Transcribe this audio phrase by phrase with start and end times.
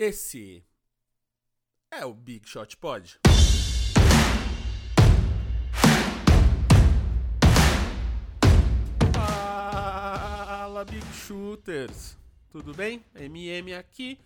[0.00, 0.64] Esse
[1.90, 3.18] é o Big Shot Pod.
[9.50, 12.16] Fala, Big Shooters!
[12.50, 13.02] Tudo bem?
[13.14, 14.18] MM aqui,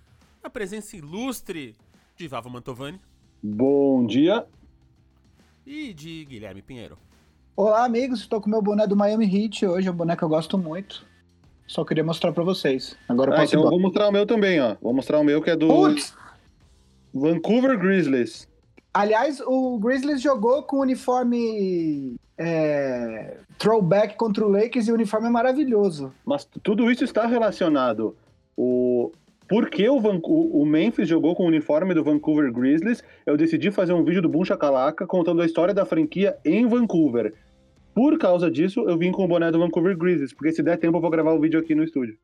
[0.42, 1.76] a presença ilustre
[2.16, 3.00] de Vavo Mantovani
[3.42, 4.46] Bom dia.
[5.64, 6.98] e de Guilherme Pinheiro.
[7.56, 8.20] Olá, amigos.
[8.20, 9.88] Estou com o meu boné do Miami Heat hoje.
[9.88, 11.06] É um boné que eu gosto muito.
[11.72, 12.94] Só queria mostrar pra vocês.
[13.08, 14.76] Agora Ah, posso então vou mostrar o meu também, ó.
[14.78, 16.14] Vou mostrar o meu que é do Putz!
[17.14, 18.46] Vancouver Grizzlies.
[18.92, 25.28] Aliás, o Grizzlies jogou com o uniforme é, throwback contra o Lakers e o uniforme
[25.28, 26.12] é maravilhoso.
[26.26, 28.14] Mas tudo isso está relacionado.
[28.54, 29.10] O
[29.48, 30.20] por que o, Van...
[30.22, 33.02] o Memphis jogou com o uniforme do Vancouver Grizzlies?
[33.24, 37.32] Eu decidi fazer um vídeo do Boom Shakalaka contando a história da franquia em Vancouver.
[37.94, 40.96] Por causa disso, eu vim com o boné do Vancouver Grizzlies, porque se der tempo
[40.96, 42.18] eu vou gravar o vídeo aqui no estúdio.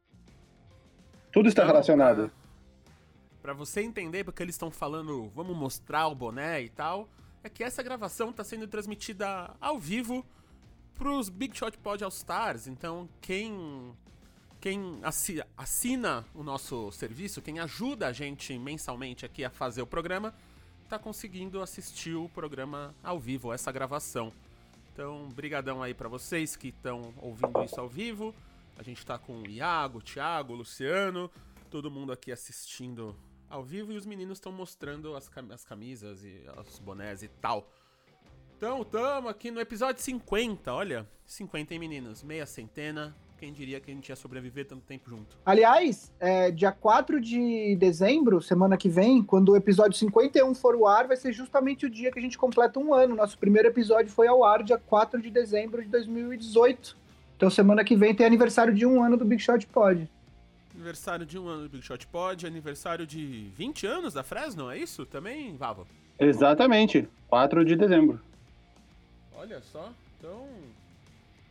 [1.30, 2.30] Tudo está Então, relacionado.
[3.42, 7.08] Pra você entender porque eles estão falando, vamos mostrar o boné e tal,
[7.44, 10.24] é que essa gravação tá sendo transmitida ao vivo
[10.94, 12.66] pros Big Shot Pod All Stars.
[12.66, 13.92] Então, quem
[14.60, 19.86] quem assi- assina o nosso serviço, quem ajuda a gente mensalmente aqui a fazer o
[19.86, 20.34] programa,
[20.88, 24.32] tá conseguindo assistir o programa ao vivo, essa gravação.
[24.98, 28.34] Então, brigadão aí pra vocês que estão ouvindo isso ao vivo.
[28.76, 31.30] A gente tá com o Iago, o Thiago, o Luciano,
[31.70, 33.14] todo mundo aqui assistindo
[33.48, 35.28] ao vivo e os meninos estão mostrando as
[35.64, 37.70] camisas e os bonés e tal.
[38.56, 41.08] Então, tamo aqui no episódio 50, olha.
[41.24, 42.24] 50, hein, meninos?
[42.24, 43.16] Meia centena.
[43.38, 45.36] Quem diria que a gente ia sobreviver tanto tempo junto?
[45.46, 50.88] Aliás, é, dia 4 de dezembro, semana que vem, quando o episódio 51 for ao
[50.88, 53.14] ar, vai ser justamente o dia que a gente completa um ano.
[53.14, 56.96] Nosso primeiro episódio foi ao ar dia 4 de dezembro de 2018.
[57.36, 60.10] Então, semana que vem tem aniversário de um ano do Big Shot Pod.
[60.74, 64.76] Aniversário de um ano do Big Shot Pod, aniversário de 20 anos da Fresno, é
[64.76, 65.06] isso?
[65.06, 65.86] Também, Vavo?
[66.18, 67.08] Exatamente.
[67.28, 68.20] 4 de dezembro.
[69.36, 70.44] Olha só, então.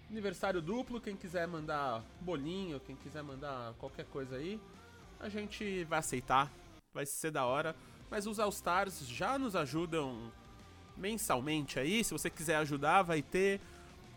[0.10, 4.60] Aniversário duplo, quem quiser mandar bolinho, quem quiser mandar qualquer coisa aí,
[5.20, 6.52] a gente vai aceitar,
[6.94, 7.76] vai ser da hora.
[8.10, 10.32] Mas os All Stars já nos ajudam
[10.96, 12.04] mensalmente aí.
[12.04, 13.60] Se você quiser ajudar, vai ter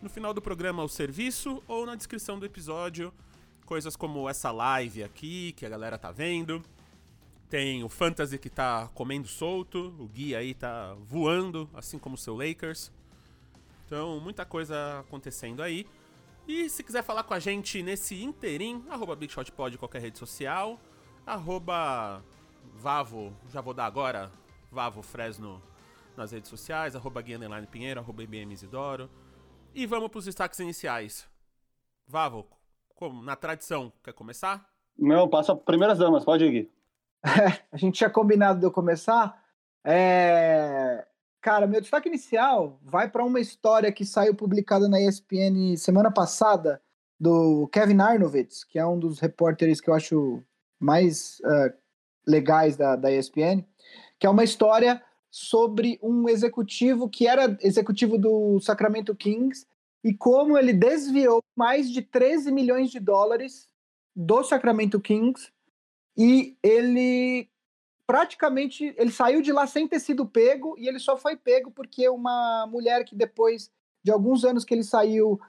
[0.00, 3.12] no final do programa o serviço ou na descrição do episódio.
[3.66, 6.62] Coisas como essa live aqui, que a galera tá vendo.
[7.48, 12.18] Tem o Fantasy que tá comendo solto, o Gui aí tá voando, assim como o
[12.18, 12.92] seu Lakers.
[13.90, 15.84] Então, muita coisa acontecendo aí.
[16.46, 20.78] E se quiser falar com a gente nesse interim, arroba BigShotPod em qualquer rede social,
[21.26, 22.22] arroba
[22.72, 24.30] Vavo, já vou dar agora,
[24.70, 25.60] Vavo Fresno
[26.16, 29.10] nas redes sociais, arroba Gui Underline Pinheiro, arroba IBM Isidoro.
[29.74, 31.28] E vamos pros destaques iniciais.
[32.06, 32.46] Vavo,
[32.94, 34.70] como na tradição, quer começar?
[34.96, 36.72] Não, passa primeiras damas, pode ir, Gui.
[37.72, 39.44] a gente tinha combinado de eu começar.
[39.82, 41.08] É...
[41.40, 46.82] Cara, meu destaque inicial vai para uma história que saiu publicada na ESPN semana passada
[47.18, 50.42] do Kevin Arnovitz, que é um dos repórteres que eu acho
[50.78, 51.74] mais eh,
[52.26, 53.64] legais da, da ESPN,
[54.18, 59.66] que é uma história sobre um executivo que era executivo do Sacramento Kings
[60.04, 63.66] e como ele desviou mais de 13 milhões de dólares
[64.14, 65.50] do Sacramento Kings
[66.16, 67.48] e ele
[68.10, 72.08] praticamente ele saiu de lá sem ter sido pego e ele só foi pego porque
[72.08, 73.70] uma mulher que depois
[74.02, 75.40] de alguns anos que ele saiu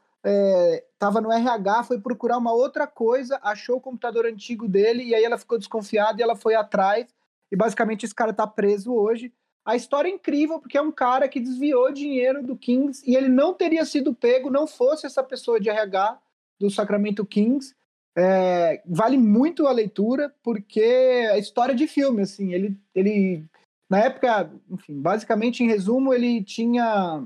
[0.94, 5.24] estava no RH, foi procurar uma outra coisa, achou o computador antigo dele e aí
[5.24, 7.08] ela ficou desconfiada e ela foi atrás
[7.52, 9.34] e basicamente esse cara tá preso hoje.
[9.66, 13.28] A história é incrível porque é um cara que desviou dinheiro do Kings e ele
[13.28, 16.20] não teria sido pego não fosse essa pessoa de RH
[16.60, 17.74] do Sacramento Kings.
[18.18, 23.46] É, vale muito a leitura porque é história de filme assim ele, ele
[23.90, 27.26] na época enfim basicamente em resumo ele tinha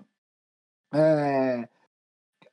[0.94, 1.68] é,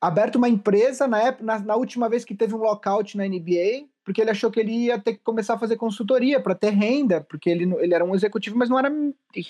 [0.00, 3.86] aberto uma empresa na, época, na, na, última vez que teve um lockout na NBA
[4.02, 7.20] porque ele achou que ele ia ter que começar a fazer consultoria para ter renda
[7.20, 8.90] porque ele, ele era um executivo mas não era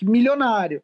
[0.03, 0.83] milionário.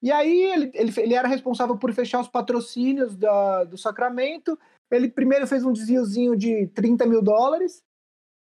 [0.00, 4.58] E aí ele, ele, ele era responsável por fechar os patrocínios da, do Sacramento
[4.92, 7.82] ele primeiro fez um desviozinho de 30 mil dólares,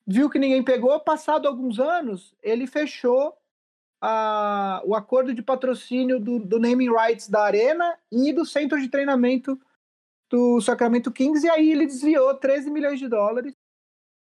[0.07, 0.99] viu que ninguém pegou.
[1.01, 3.35] Passado alguns anos, ele fechou
[4.01, 8.89] a, o acordo de patrocínio do, do, naming rights da Arena e do centro de
[8.89, 9.59] treinamento
[10.31, 11.45] do Sacramento Kings.
[11.45, 13.55] E aí ele desviou 13 milhões de dólares.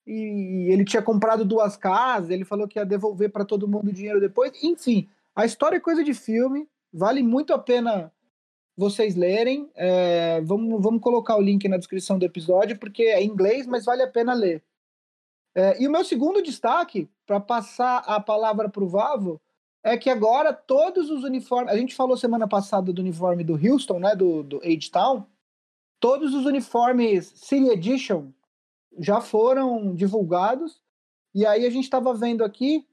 [0.05, 2.31] E ele tinha comprado duas casas.
[2.31, 4.53] Ele falou que ia devolver para todo mundo o dinheiro depois.
[4.63, 6.69] Enfim, a história é coisa de filme.
[6.93, 8.12] Vale muito a pena
[8.77, 9.71] vocês lerem.
[9.75, 13.85] É, vamos, vamos colocar o link na descrição do episódio, porque é em inglês, mas
[13.85, 14.63] vale a pena ler.
[15.55, 19.41] É, e o meu segundo destaque, para passar a palavra para o Vavo,
[19.83, 21.73] é que agora todos os uniformes.
[21.73, 24.15] A gente falou semana passada do uniforme do Houston, né?
[24.15, 25.27] Do, do Age Town.
[26.01, 28.31] Todos os uniformes City Edition
[28.99, 30.81] já foram divulgados.
[31.35, 32.87] E aí a gente estava vendo aqui.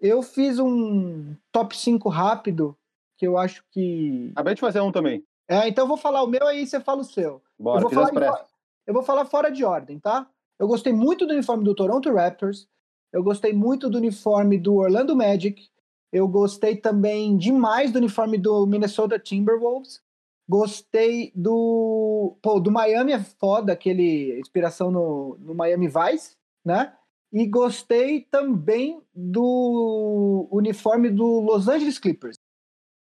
[0.00, 2.76] Eu fiz um top 5 rápido,
[3.22, 4.32] que eu acho que.
[4.32, 5.24] Acabei de fazer um também.
[5.48, 7.40] É, então eu vou falar o meu aí você fala o seu.
[7.56, 8.46] Bora, eu, vou falar
[8.84, 10.28] eu vou falar fora de ordem, tá?
[10.58, 12.66] Eu gostei muito do uniforme do Toronto Raptors.
[13.12, 15.68] Eu gostei muito do uniforme do Orlando Magic.
[16.12, 20.02] Eu gostei também demais do uniforme do Minnesota Timberwolves.
[20.48, 22.36] Gostei do.
[22.42, 26.92] Pô, do Miami é foda, aquele inspiração no, no Miami Vice, né?
[27.32, 32.41] E gostei também do uniforme do Los Angeles Clippers.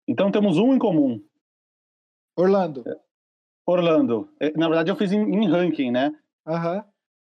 [0.08, 1.22] Então temos um em comum.
[2.36, 2.84] Orlando.
[3.66, 4.30] Orlando.
[4.40, 6.16] É, Na verdade, eu fiz em, em ranking, né?
[6.46, 6.84] Aham.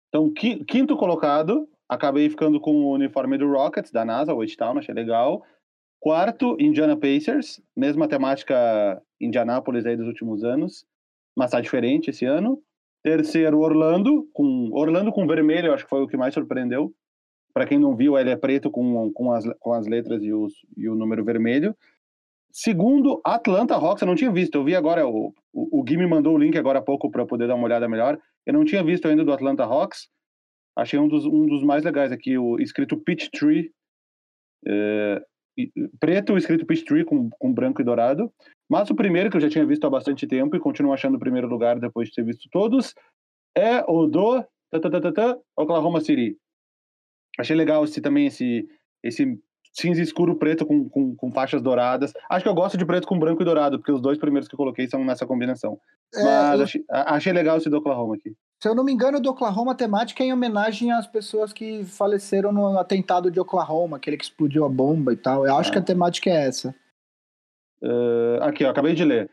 [0.10, 4.77] Então, qui- quinto colocado, acabei ficando com o uniforme do Rockets, da NASA, o Town,
[4.77, 5.44] achei legal.
[6.00, 10.86] Quarto, Indiana Pacers, mesma temática Indianápolis aí dos últimos anos,
[11.36, 12.62] mas tá diferente esse ano.
[13.04, 16.94] Terceiro, Orlando, com Orlando com vermelho, acho que foi o que mais surpreendeu.
[17.54, 20.54] Para quem não viu, ele é preto com, com, as, com as letras e, os,
[20.75, 21.75] e o número vermelho.
[22.57, 24.56] Segundo, Atlanta Hawks, eu não tinha visto.
[24.56, 27.25] Eu vi agora, o, o, o Gui me mandou o link agora há pouco para
[27.25, 28.18] poder dar uma olhada melhor.
[28.46, 30.07] Eu não tinha visto ainda do Atlanta Hawks.
[30.74, 33.74] Achei um dos, um dos mais legais aqui, o escrito Peach Tree.
[34.66, 35.22] é,
[36.00, 38.31] preto, escrito Peach Tree com, com branco e dourado.
[38.69, 41.19] Mas o primeiro, que eu já tinha visto há bastante tempo e continuo achando o
[41.19, 42.94] primeiro lugar depois de ter visto todos,
[43.54, 44.42] é o do
[44.72, 46.38] tá, tá, Oklahoma City.
[47.38, 48.66] Achei legal esse, também esse,
[49.04, 49.38] esse
[49.77, 52.13] cinza escuro preto com, com, com faixas douradas.
[52.30, 54.56] Acho que eu gosto de preto com branco e dourado, porque os dois primeiros que
[54.56, 55.77] eu coloquei são nessa combinação.
[56.13, 58.33] É, Mas eu- achei, achei legal esse do Oklahoma aqui.
[58.62, 61.51] Se eu não me engano, o do Oklahoma a temática é em homenagem às pessoas
[61.51, 65.45] que faleceram no atentado de Oklahoma, aquele que explodiu a bomba e tal.
[65.45, 65.74] Eu acho Ah.
[65.74, 66.74] que a temática é essa.
[67.81, 69.30] Uh, aqui, ó, acabei de ler.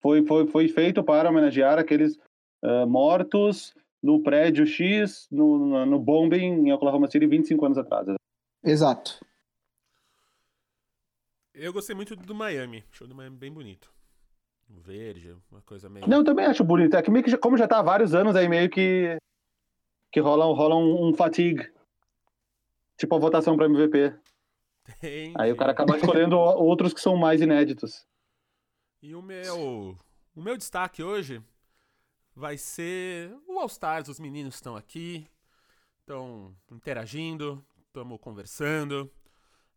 [0.00, 2.16] Foi, foi, foi feito para homenagear aqueles
[2.64, 8.06] uh, mortos no prédio X, no, no, no bombing em Oklahoma City 25 anos atrás.
[8.64, 9.20] Exato.
[11.62, 12.82] Eu gostei muito do Miami.
[12.90, 13.92] Show do Miami bem bonito.
[14.66, 16.08] Verde, uma coisa meio.
[16.08, 16.96] Não, eu também acho bonito.
[16.96, 19.18] É que meio que como já tá há vários anos aí, meio que
[20.10, 21.70] que rola, um- rola um, um fatigue.
[22.96, 24.14] Tipo a votação para MVP.
[24.88, 25.34] Entendi.
[25.38, 28.06] Aí o cara acaba escolhendo outros que são mais inéditos.
[29.02, 29.98] E o meu,
[30.34, 31.42] o meu destaque hoje
[32.34, 34.08] vai ser o All Stars.
[34.08, 35.26] Os meninos estão aqui,
[36.00, 39.10] estão interagindo, estamos conversando.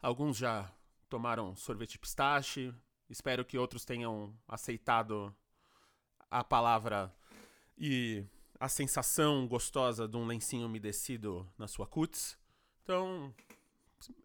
[0.02, 0.72] Alguns já
[1.14, 2.74] tomaram sorvete pistache.
[3.08, 5.32] Espero que outros tenham aceitado
[6.32, 7.14] a palavra
[7.78, 8.26] e
[8.60, 12.36] a sensação gostosa de um lencinho umedecido na sua cutis.
[12.82, 13.32] Então,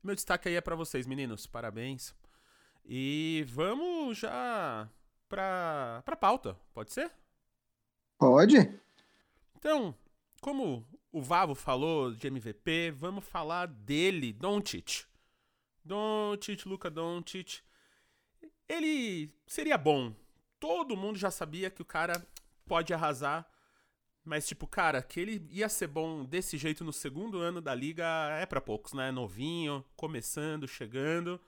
[0.03, 1.47] meu destaque aí é pra vocês, meninos.
[1.47, 2.15] Parabéns.
[2.87, 4.89] E vamos já
[5.29, 7.13] pra, pra pauta, pode ser?
[8.17, 8.57] Pode?
[9.59, 9.95] Então,
[10.41, 15.07] como o Vavo falou de MVP, vamos falar dele, Doncic.
[15.89, 17.63] Doncic, Luca Doncic.
[18.69, 20.15] Ele seria bom.
[20.61, 22.25] Todo mundo já sabia que o cara
[22.67, 23.49] pode arrasar.
[24.25, 28.05] Mas, tipo, cara, que ele ia ser bom desse jeito no segundo ano da liga
[28.39, 29.11] é pra poucos, né?
[29.11, 31.41] Novinho, começando, chegando.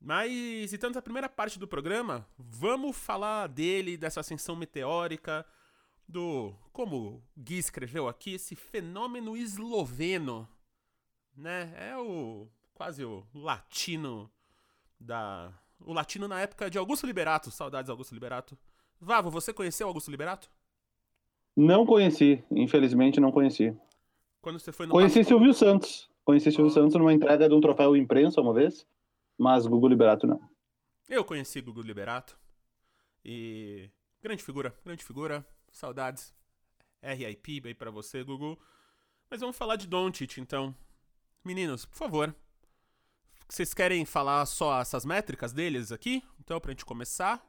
[0.00, 5.46] Mas, e tanto a primeira parte do programa, vamos falar dele, dessa ascensão meteórica,
[6.08, 10.48] do, como o Gui escreveu aqui, esse fenômeno esloveno,
[11.36, 11.72] né?
[11.76, 14.30] É o quase o latino
[15.00, 18.56] da o latino na época de Augusto Liberato, saudades Augusto Liberato.
[19.00, 20.48] Vavo, você conheceu Augusto Liberato?
[21.56, 23.76] Não conheci, infelizmente não conheci.
[24.40, 26.08] Quando você foi no Conheci Passo- Silvio Santos.
[26.24, 26.74] Conheci Silvio Ah.
[26.74, 28.86] Santos numa entrega de um troféu imprensa uma vez,
[29.36, 30.40] mas Google Liberato não.
[31.08, 32.38] Eu conheci Gugu Liberato.
[33.24, 33.90] E
[34.22, 35.44] grande figura, grande figura.
[35.72, 36.32] Saudades.
[37.02, 38.58] RIP aí pra você, Gugu.
[39.30, 40.74] Mas vamos falar de Doncic, então.
[41.44, 42.34] Meninos, por favor.
[43.48, 46.22] Vocês querem falar só essas métricas deles aqui?
[46.38, 47.42] Então, pra gente começar.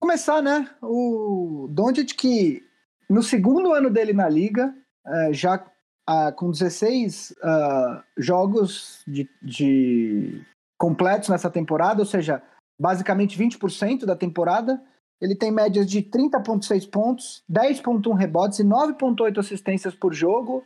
[0.00, 0.70] Começar, né?
[0.80, 2.62] O Doncic que
[3.10, 4.72] no segundo ano dele na liga,
[5.04, 5.64] eh, já
[6.06, 10.44] ah, com 16 ah, jogos de, de
[10.78, 12.40] completos nessa temporada, ou seja,
[12.80, 14.80] basicamente 20% da temporada,
[15.20, 20.64] ele tem médias de 30,6 pontos, 10,1 rebotes e 9,8 assistências por jogo.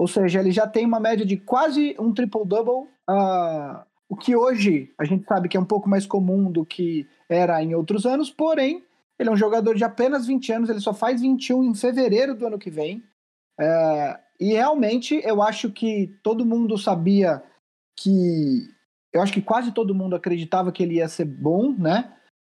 [0.00, 4.94] Ou seja, ele já tem uma média de quase um triple-double, ah, o que hoje
[4.96, 8.30] a gente sabe que é um pouco mais comum do que era em outros anos,
[8.30, 8.82] porém,
[9.18, 12.46] ele é um jogador de apenas 20 anos, ele só faz 21 em fevereiro do
[12.46, 13.04] ano que vem.
[13.60, 17.42] É, e realmente eu acho que todo mundo sabia
[17.94, 18.70] que.
[19.12, 22.10] Eu acho que quase todo mundo acreditava que ele ia ser bom, né?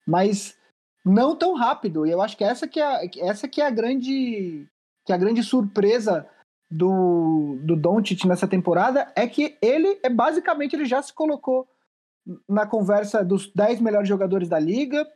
[0.07, 0.57] Mas
[1.05, 2.07] não tão rápido.
[2.07, 4.65] E eu acho que essa que é, essa que é a grande
[5.05, 6.27] que é a grande surpresa
[6.75, 11.67] do, do Doncic nessa temporada é que ele é basicamente ele já se colocou
[12.49, 15.07] na conversa dos 10 melhores jogadores da liga.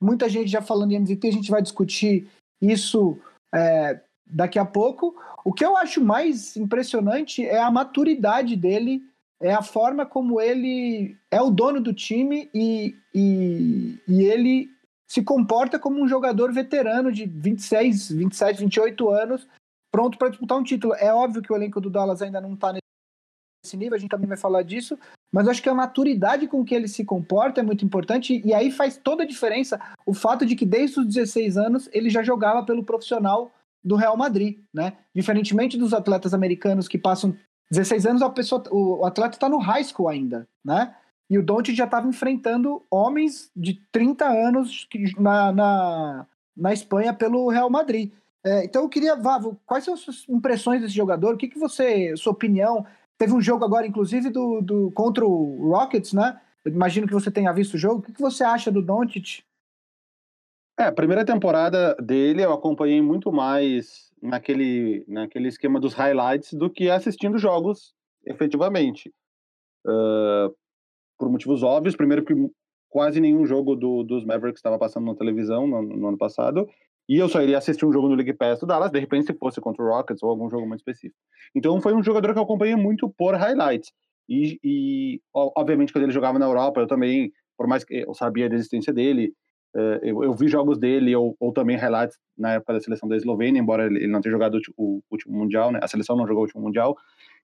[0.00, 2.28] Muita gente já falando em MVP, a gente vai discutir
[2.60, 3.18] isso
[3.54, 5.16] é, daqui a pouco.
[5.44, 9.02] O que eu acho mais impressionante é a maturidade dele,
[9.40, 14.68] é a forma como ele é o dono do time e, e, e ele
[15.06, 19.48] se comporta como um jogador veterano de 26, 27, 28 anos,
[19.90, 20.94] pronto para disputar um título.
[20.94, 24.28] É óbvio que o elenco do Dallas ainda não está nesse nível, a gente também
[24.28, 24.98] vai falar disso,
[25.32, 28.70] mas acho que a maturidade com que ele se comporta é muito importante e aí
[28.70, 32.64] faz toda a diferença o fato de que desde os 16 anos ele já jogava
[32.64, 33.50] pelo profissional
[33.84, 34.94] do Real Madrid, né?
[35.14, 37.36] Diferentemente dos atletas americanos que passam
[37.70, 40.94] 16 anos, a pessoa, o atleta está no high school ainda, né?
[41.30, 46.26] E o Doncic já estava enfrentando homens de 30 anos na, na,
[46.56, 48.10] na Espanha pelo Real Madrid.
[48.44, 51.34] É, então eu queria, Vavo, quais são as suas impressões desse jogador?
[51.34, 52.86] O que, que você, sua opinião?
[53.16, 56.40] Teve um jogo agora, inclusive, do, do contra o Rockets, né?
[56.64, 58.00] Eu imagino que você tenha visto o jogo.
[58.00, 59.42] O que, que você acha do Doncic?
[60.78, 66.70] É, a primeira temporada dele eu acompanhei muito mais naquele, naquele esquema dos highlights do
[66.70, 69.12] que assistindo jogos efetivamente.
[69.84, 70.54] Uh,
[71.18, 71.96] por motivos óbvios.
[71.96, 72.34] Primeiro, que
[72.88, 76.68] quase nenhum jogo do, dos Mavericks estava passando na televisão no, no, ano passado.
[77.08, 79.34] E eu só iria assistir um jogo no League Pass do Dallas, de repente, se
[79.34, 81.18] fosse contra o Rockets ou algum jogo muito específico.
[81.54, 83.92] Então, foi um jogador que eu acompanhei muito por highlights.
[84.28, 88.48] E, e obviamente, quando ele jogava na Europa, eu também, por mais que eu sabia
[88.48, 89.32] da existência dele,
[89.74, 93.16] eh, eu, eu, vi jogos dele ou, ou, também highlights na época da seleção da
[93.16, 95.80] Eslovênia, embora ele não tenha jogado o, último Mundial, né?
[95.82, 96.96] A seleção não jogou o último Mundial.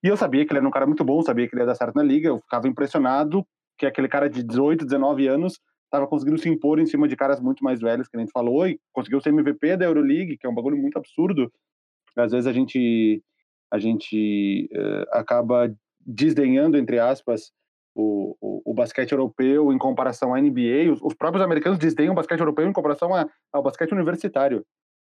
[0.03, 1.75] E eu sabia que ele era um cara muito bom, sabia que ele ia dar
[1.75, 2.29] certo na liga.
[2.29, 3.47] Eu ficava impressionado
[3.79, 5.61] que aquele cara de 18, 19 anos
[5.95, 8.67] estava conseguindo se impor em cima de caras muito mais velhos, que a gente falou,
[8.67, 11.51] e conseguiu ser MVP da Euroleague, que é um bagulho muito absurdo.
[12.17, 13.23] Às vezes a gente
[13.73, 17.51] a gente uh, acaba desdenhando, entre aspas,
[17.95, 20.93] o, o, o, basquete europeu em comparação à NBA.
[20.93, 24.65] Os, os, próprios americanos desdenham o basquete europeu em comparação a, ao basquete universitário,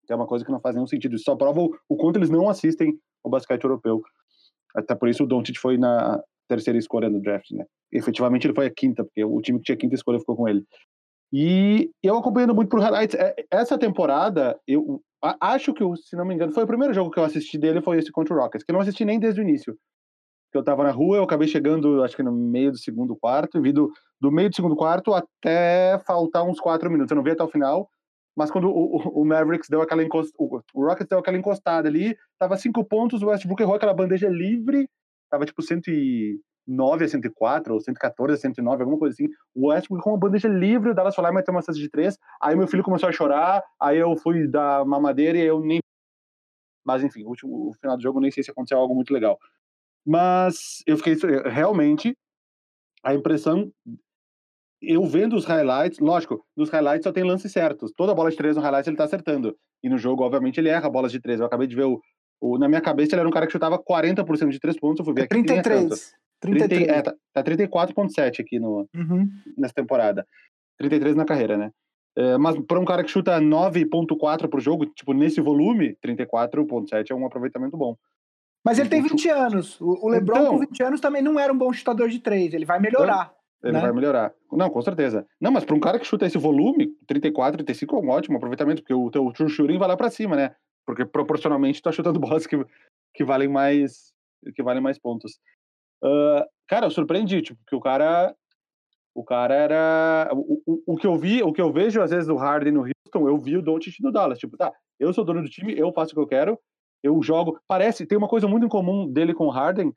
[0.06, 1.16] que é uma coisa que não faz nenhum sentido.
[1.16, 4.00] Isso só prova o, o quanto eles não assistem o basquete europeu.
[4.74, 7.64] Até por isso o Doncic foi na terceira escolha no draft, né?
[7.92, 10.64] efetivamente ele foi a quinta, porque o time que tinha quinta escolha ficou com ele.
[11.32, 13.14] E eu acompanhando muito por highlights.
[13.14, 15.02] É, essa temporada, eu
[15.40, 17.98] acho que, se não me engano, foi o primeiro jogo que eu assisti dele, foi
[17.98, 19.76] esse contra o Rockets, que eu não assisti nem desde o início.
[20.54, 23.72] Eu tava na rua, eu acabei chegando, acho que no meio do segundo quarto, vi
[23.72, 27.10] do, do meio do segundo quarto até faltar uns quatro minutos.
[27.10, 27.90] Eu não vi até o final,
[28.34, 32.16] mas quando o, o, Mavericks deu aquela encostada, o, o Rockets deu aquela encostada ali,
[32.38, 34.88] tava cinco pontos, o Westbrook errou aquela bandeja livre,
[35.30, 39.28] tava tipo cento e 109 a 104, ou 114 a 109, alguma coisa assim.
[39.54, 41.88] O Westbrook com uma bandeja livre, o Dallas foi lá e meteu uma cesta de
[41.88, 42.18] três.
[42.42, 45.78] Aí meu filho começou a chorar, aí eu fui dar mamadeira e eu nem.
[46.84, 49.38] Mas enfim, o, último, o final do jogo nem sei se aconteceu algo muito legal.
[50.04, 51.14] Mas eu fiquei
[51.44, 52.16] realmente
[53.04, 53.70] a impressão.
[54.80, 57.92] Eu vendo os highlights, lógico, nos highlights só tem lances certos.
[57.96, 59.56] Toda bola de três no highlights ele tá acertando.
[59.82, 61.40] E no jogo, obviamente, ele erra bolas de três.
[61.40, 62.00] Eu acabei de ver o,
[62.40, 65.04] o, na minha cabeça ele era um cara que chutava 40% de três pontos, eu
[65.04, 65.30] fui ver aqui.
[65.30, 66.14] 33.
[66.40, 66.80] 33.
[66.86, 69.28] 30, é, tá, tá 34,7 aqui no, uhum.
[69.56, 70.26] nessa temporada.
[70.78, 71.70] 33 na carreira, né?
[72.16, 77.14] É, mas para um cara que chuta 9,4 por jogo, tipo, nesse volume, 34,7 é
[77.14, 77.96] um aproveitamento bom.
[78.64, 79.80] Mas ele tem 20 anos.
[79.80, 82.54] O, LeBron, então, com 20 anos, também não era um bom chutador de 3.
[82.54, 83.32] Ele vai melhorar.
[83.62, 83.80] Ele né?
[83.80, 84.32] vai melhorar.
[84.50, 85.26] Não, com certeza.
[85.40, 88.82] Não, mas para um cara que chuta esse volume, 34, 35 é um ótimo aproveitamento,
[88.82, 90.54] porque o teu true shooting vai lá para cima, né?
[90.86, 92.56] Porque proporcionalmente tá chutando bolas que,
[93.14, 94.14] que valem mais
[94.54, 95.38] que valem mais pontos.
[96.02, 98.34] Uh, cara, eu surpreendi, tipo, que o cara.
[99.14, 100.30] O cara era.
[100.32, 102.82] O, o, o, que eu vi, o que eu vejo às vezes do Harden no
[102.82, 104.38] Houston, eu vi o Doncic no Dallas.
[104.38, 106.58] Tipo, tá, eu sou dono do time, eu faço o que eu quero,
[107.02, 107.58] eu jogo.
[107.66, 109.90] Parece, tem uma coisa muito em comum dele com o Harden,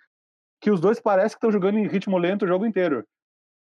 [0.62, 3.06] que os dois parecem que estão jogando em ritmo lento o jogo inteiro.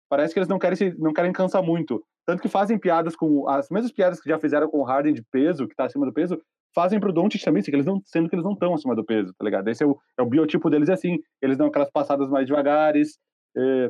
[0.10, 2.06] Parece que eles não querem, se, não querem cansar muito.
[2.26, 3.50] Tanto que fazem piadas com.
[3.50, 6.14] As mesmas piadas que já fizeram com o Harden de peso, que tá acima do
[6.14, 6.40] peso,
[6.78, 9.34] fazem pro Doncic também, que eles não, sendo que eles não estão acima do peso,
[9.36, 9.68] tá ligado?
[9.68, 11.18] Esse é o, é o biotipo deles, é assim.
[11.42, 13.18] Eles dão aquelas passadas mais devagares.
[13.58, 13.90] É,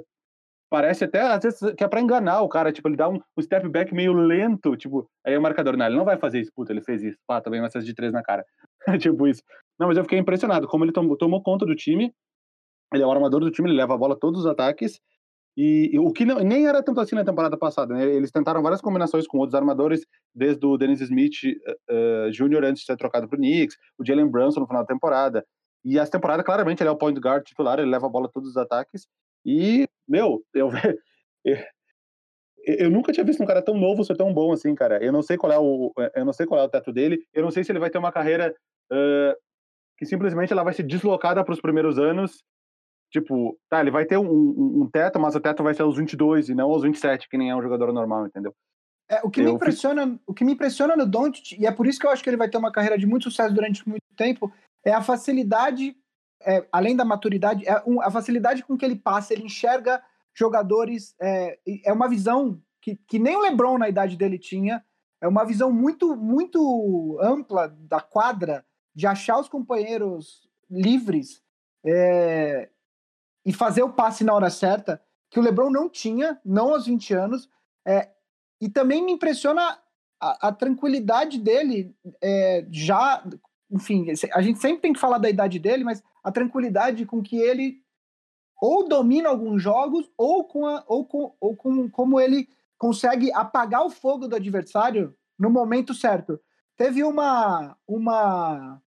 [0.69, 2.71] parece até, às vezes, que é pra enganar o cara.
[2.71, 4.77] Tipo, ele dá um, um step back meio lento.
[4.77, 6.51] Tipo, aí o marcador, não, ele não vai fazer isso.
[6.55, 7.17] Puta, ele fez isso.
[7.27, 8.45] Pá, também ser de três na cara.
[9.01, 9.41] tipo isso.
[9.77, 10.65] Não, mas eu fiquei impressionado.
[10.65, 12.13] Como ele tomou, tomou conta do time.
[12.93, 15.01] Ele é o armador do time, ele leva a bola todos os ataques.
[15.57, 18.05] E, e o que não, nem era tanto assim na temporada passada, né?
[18.05, 21.33] Eles tentaram várias combinações com outros armadores, desde o Dennis Smith
[21.89, 22.63] uh, Jr.
[22.63, 25.43] antes de ser trocado para o Knicks, o Jalen Brunson no final da temporada.
[25.83, 28.49] E essa temporada, claramente, ele é o point guard titular, ele leva a bola todos
[28.49, 29.07] os ataques.
[29.43, 30.69] E, meu, eu,
[31.43, 31.57] eu,
[32.63, 35.03] eu nunca tinha visto um cara tão novo ser tão bom assim, cara.
[35.03, 37.17] Eu não sei qual é o, eu não sei qual é o teto dele.
[37.33, 38.53] Eu não sei se ele vai ter uma carreira
[38.93, 39.35] uh,
[39.97, 42.43] que simplesmente ela vai ser deslocada para os primeiros anos
[43.11, 45.97] Tipo, tá, ele vai ter um, um, um, teto, mas o teto vai ser aos
[45.97, 48.53] 22 e não aos 27, que nem é um jogador normal, entendeu?
[49.09, 51.97] É, o que me impressiona, o que me impressiona no Doncic, e é por isso
[51.99, 54.51] que eu acho que ele vai ter uma carreira de muito sucesso durante muito tempo,
[54.83, 55.95] é a facilidade,
[56.45, 60.03] é, além da maturidade, é um, a facilidade com que ele passa, ele enxerga
[60.35, 64.83] jogadores, é, é uma visão que, que nem o LeBron na idade dele tinha,
[65.21, 71.41] é uma visão muito muito ampla da quadra de achar os companheiros livres
[71.85, 72.69] é,
[73.47, 77.13] e fazer o passe na hora certa, que o LeBron não tinha, não aos 20
[77.13, 77.49] anos.
[77.87, 78.09] É,
[78.59, 79.79] e também me impressiona
[80.19, 83.23] a, a tranquilidade dele, é, já,
[83.71, 87.37] enfim, a gente sempre tem que falar da idade dele, mas a tranquilidade com que
[87.37, 87.81] ele
[88.61, 93.85] ou domina alguns jogos, ou com, a, ou com, ou com como ele consegue apagar
[93.85, 96.37] o fogo do adversário no momento certo.
[96.75, 98.81] Teve uma, uma,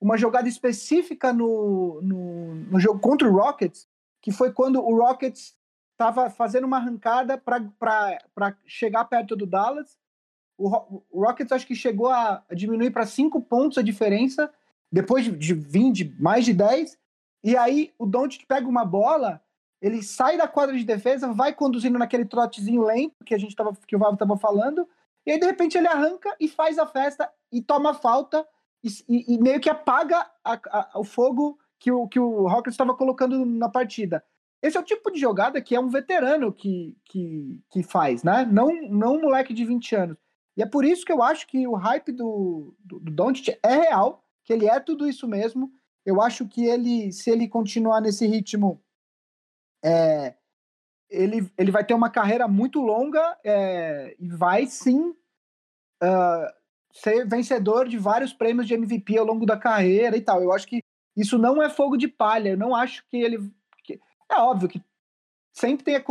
[0.00, 3.88] uma jogada específica no, no, no jogo contra o Rockets,
[4.26, 5.56] que foi quando o Rockets
[5.92, 9.96] estava fazendo uma arrancada para chegar perto do Dallas.
[10.58, 10.68] O,
[11.12, 14.52] o, Rockets acho que chegou a, diminuir para cinco pontos a diferença,
[14.90, 16.98] depois de, de 20, mais de 10.
[17.44, 19.40] E aí o Doncic pega uma bola,
[19.80, 23.78] ele sai da quadra de defesa, vai conduzindo naquele trotezinho lento que a gente tava,
[23.86, 24.88] que o Vavo estava falando,
[25.24, 28.44] e aí de repente ele arranca e faz a festa e toma falta
[28.82, 32.74] e, e, e meio que apaga a, a, o fogo que o, que o Rockets
[32.74, 34.24] estava colocando na partida.
[34.62, 38.44] Esse é o tipo de jogada que é um veterano que, que, que faz, né?
[38.50, 40.16] Não, não um moleque de 20 anos.
[40.56, 43.74] E é por isso que eu acho que o hype do, do, do Doncic é
[43.76, 45.70] real, que ele é tudo isso mesmo.
[46.04, 48.82] Eu acho que ele, se ele continuar nesse ritmo,
[49.84, 50.34] é,
[51.10, 55.10] ele, ele vai ter uma carreira muito longa é, e vai sim
[56.02, 56.52] uh,
[56.92, 60.42] ser vencedor de vários prêmios de MVP ao longo da carreira e tal.
[60.42, 60.82] Eu acho que
[61.16, 62.50] isso não é fogo de palha.
[62.50, 63.38] Eu não acho que ele.
[64.30, 64.82] É óbvio que
[65.52, 66.02] sempre tem a,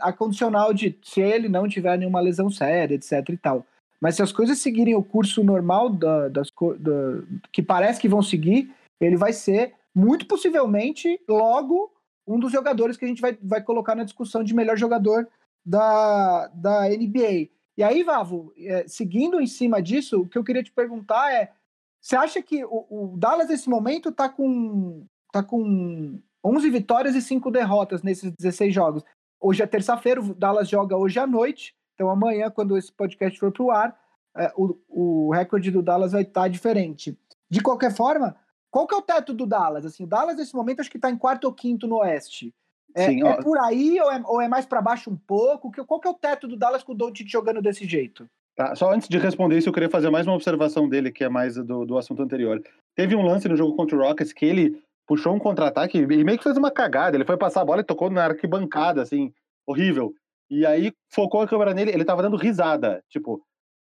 [0.00, 3.66] a condicional de se ele não tiver nenhuma lesão séria, etc e tal.
[4.00, 8.22] Mas se as coisas seguirem o curso normal da, das da, que parece que vão
[8.22, 11.92] seguir, ele vai ser muito possivelmente logo
[12.26, 15.28] um dos jogadores que a gente vai, vai colocar na discussão de melhor jogador
[15.64, 17.48] da, da NBA.
[17.76, 21.52] E aí, Vavo, é, seguindo em cima disso, o que eu queria te perguntar é
[22.00, 27.22] você acha que o, o Dallas, nesse momento, está com, tá com 11 vitórias e
[27.22, 29.04] 5 derrotas nesses 16 jogos?
[29.40, 33.52] Hoje é terça-feira, o Dallas joga hoje à noite, então amanhã, quando esse podcast for
[33.52, 34.00] para o ar,
[34.36, 37.18] é, o recorde do Dallas vai estar tá diferente.
[37.48, 38.36] De qualquer forma,
[38.70, 39.84] qual que é o teto do Dallas?
[39.84, 42.54] Assim, o Dallas, nesse momento, acho que está em quarto ou quinto no Oeste.
[42.94, 45.70] É, Sim, é por aí ou é, ou é mais para baixo um pouco?
[45.84, 48.28] Qual que é o teto do Dallas com o Doncic jogando desse jeito?
[48.60, 51.30] Tá, só antes de responder isso, eu queria fazer mais uma observação dele, que é
[51.30, 52.62] mais do, do assunto anterior.
[52.94, 56.36] Teve um lance no jogo contra o Rockets que ele puxou um contra-ataque e meio
[56.36, 57.16] que fez uma cagada.
[57.16, 59.32] Ele foi passar a bola e tocou na arquibancada, assim,
[59.66, 60.12] horrível.
[60.50, 63.02] E aí focou a câmera nele, ele tava dando risada.
[63.08, 63.42] Tipo,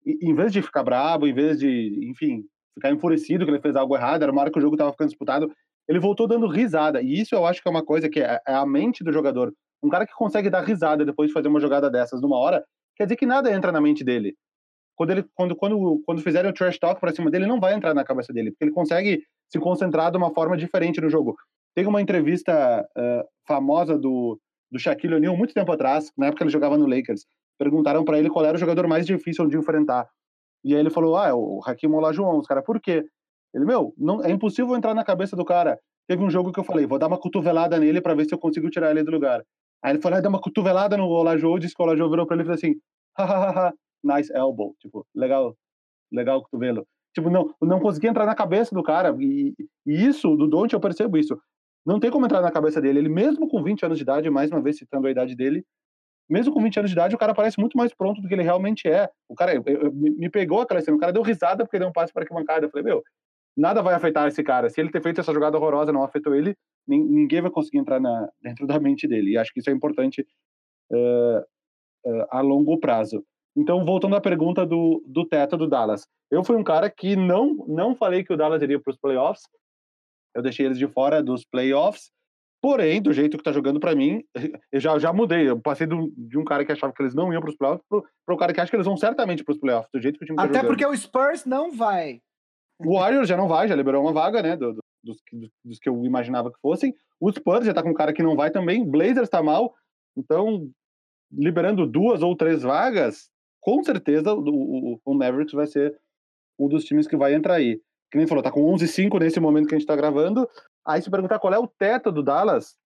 [0.04, 2.42] em vez de ficar brabo, em vez de, enfim,
[2.74, 5.10] ficar enfurecido que ele fez algo errado, era uma hora que o jogo tava ficando
[5.10, 5.48] disputado,
[5.88, 7.00] ele voltou dando risada.
[7.00, 9.54] E isso eu acho que é uma coisa que é, é a mente do jogador.
[9.80, 12.64] Um cara que consegue dar risada depois de fazer uma jogada dessas numa hora,
[12.96, 14.34] quer dizer que nada entra na mente dele
[14.96, 17.94] quando ele quando quando quando fizerem o trash talk para cima dele, não vai entrar
[17.94, 21.36] na cabeça dele, porque ele consegue se concentrar de uma forma diferente no jogo.
[21.74, 26.50] Tem uma entrevista uh, famosa do do Shaquille O'Neal muito tempo atrás, na época ele
[26.50, 27.24] jogava no Lakers.
[27.58, 30.08] Perguntaram para ele qual era o jogador mais difícil de enfrentar.
[30.64, 32.38] E aí ele falou: "Ah, é o Hakim Olajuwon".
[32.38, 33.04] Os cara, por quê?
[33.54, 35.78] Ele, meu, não é impossível entrar na cabeça do cara.
[36.08, 38.38] Teve um jogo que eu falei: "Vou dar uma cotovelada nele para ver se eu
[38.38, 39.42] consigo tirar ele do lugar".
[39.82, 42.36] Aí ele falou: ah, "Dá uma cotovelada no Olajuwon", disse que o Olajuwon virou para
[42.36, 42.74] ele e falou assim:
[43.18, 45.56] "Hahaha, nice elbow, tipo, legal,
[46.12, 46.86] legal cotovelo.
[47.14, 49.54] Tipo, não, não consegui entrar na cabeça do cara, e,
[49.86, 51.38] e isso, do Don't, eu percebo isso.
[51.84, 52.98] Não tem como entrar na cabeça dele.
[52.98, 55.64] Ele, mesmo com 20 anos de idade, mais uma vez citando a idade dele,
[56.28, 58.42] mesmo com 20 anos de idade, o cara parece muito mais pronto do que ele
[58.42, 59.08] realmente é.
[59.28, 61.92] O cara eu, eu, me pegou aquela cena, o cara deu risada porque deu um
[61.92, 62.66] passe para que mancada.
[62.66, 63.02] Eu falei, meu,
[63.56, 64.68] nada vai afetar esse cara.
[64.68, 66.56] Se ele ter feito essa jogada horrorosa não afetou ele,
[66.86, 69.32] ninguém vai conseguir entrar na, dentro da mente dele.
[69.32, 70.26] E acho que isso é importante
[70.92, 71.38] uh,
[72.04, 73.24] uh, a longo prazo.
[73.56, 76.06] Então, voltando à pergunta do, do teto do Dallas.
[76.30, 79.42] Eu fui um cara que não, não falei que o Dallas iria para os playoffs.
[80.34, 82.10] Eu deixei eles de fora dos playoffs.
[82.62, 84.22] Porém, do jeito que tá jogando para mim,
[84.72, 85.48] eu já, já mudei.
[85.48, 87.84] Eu passei do, de um cara que achava que eles não iam para os playoffs
[87.88, 90.24] para o cara que acha que eles vão certamente para os playoffs, do jeito que
[90.24, 90.68] o time tá Até jogando.
[90.68, 92.20] porque o Spurs não vai.
[92.78, 94.56] O Warriors já não vai, já liberou uma vaga, né?
[94.56, 96.92] do- do- dos, que- dos que eu imaginava que fossem.
[97.20, 98.84] O Spurs já tá com um cara que não vai também.
[98.84, 99.72] Blazers tá mal.
[100.16, 100.68] Então,
[101.32, 103.30] liberando duas ou três vagas,
[103.66, 104.38] com certeza o,
[104.94, 105.98] o, o Mavericks vai ser
[106.56, 107.82] um dos times que vai entrar aí.
[108.12, 110.48] Que nem falou, tá com 11-5 nesse momento que a gente tá gravando.
[110.86, 112.76] Aí se perguntar qual é o teto do Dallas,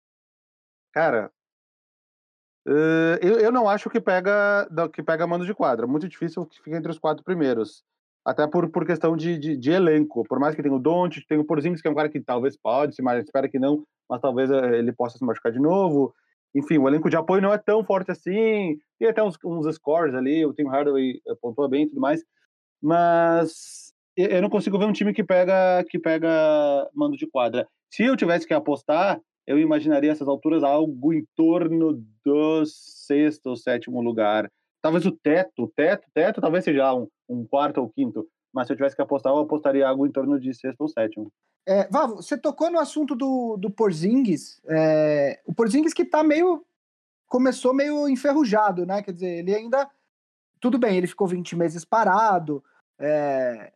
[0.94, 1.30] cara,
[2.66, 5.86] eh, eu, eu não acho que pega que pega mando de quadra.
[5.86, 7.84] Muito difícil que fique entre os quatro primeiros.
[8.24, 10.24] Até por, por questão de, de, de elenco.
[10.24, 12.56] Por mais que tenha o Doncic, tem o Porzingis, que é um cara que talvez
[12.56, 16.14] pode, mas espera que não, mas talvez eh, ele possa se machucar de novo.
[16.54, 18.78] Enfim, o elenco de apoio não é tão forte assim.
[18.98, 22.24] Tem até uns, uns scores ali, o Tim Hardaway eh, pontua bem e tudo mais.
[22.82, 26.28] Mas eu não consigo ver um time que pega que pega
[26.94, 27.68] mando de quadra.
[27.90, 33.56] Se eu tivesse que apostar, eu imaginaria essas alturas algo em torno do sexto ou
[33.56, 34.48] sétimo lugar.
[34.82, 38.26] Talvez o teto, o teto, teto talvez seja um, um quarto ou quinto.
[38.52, 41.32] Mas se eu tivesse que apostar, eu apostaria algo em torno de sexto ou sétimo.
[41.66, 44.60] É, Vavo, você tocou no assunto do, do Porzingis.
[44.66, 46.64] é, o Porzingis que tá meio.
[47.28, 49.02] começou meio enferrujado, né?
[49.02, 49.88] Quer dizer, ele ainda.
[50.60, 52.62] Tudo bem, ele ficou 20 meses parado.
[52.98, 53.72] é,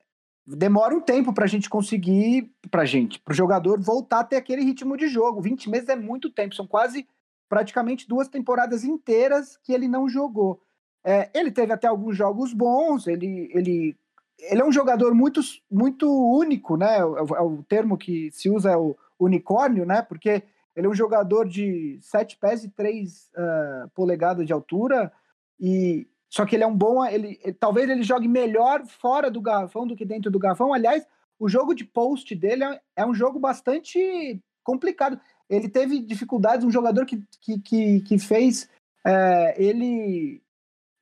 [0.46, 2.50] demora um tempo pra gente conseguir.
[2.70, 5.40] Pra gente, pro jogador voltar a ter aquele ritmo de jogo.
[5.40, 7.06] 20 meses é muito tempo, são quase
[7.48, 10.60] praticamente duas temporadas inteiras que ele não jogou.
[11.04, 13.96] É, ele teve até alguns jogos bons, ele, ele
[14.38, 16.98] ele é um jogador muito, muito único, né?
[16.98, 20.02] É o, é o termo que se usa é o unicórnio, né?
[20.02, 20.42] Porque
[20.76, 25.12] ele é um jogador de 7 pés e 3 uh, polegadas de altura,
[25.60, 27.04] e só que ele é um bom.
[27.04, 30.74] Ele, ele- talvez ele jogue melhor fora do garrafão do que dentro do garrafão.
[30.74, 31.06] Aliás,
[31.38, 35.20] o jogo de post dele é, é um jogo bastante complicado.
[35.48, 38.68] Ele teve dificuldades, um jogador que, que, que, que fez
[39.06, 40.42] é, ele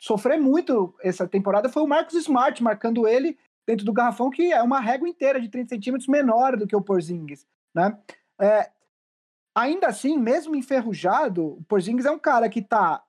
[0.03, 4.61] sofrer muito essa temporada foi o Marcos Smart, marcando ele dentro do garrafão, que é
[4.61, 7.97] uma régua inteira de 30 centímetros menor do que o Porzingis, né?
[8.41, 8.69] É,
[9.55, 13.01] ainda assim, mesmo enferrujado, o Porzingis é um cara que tá,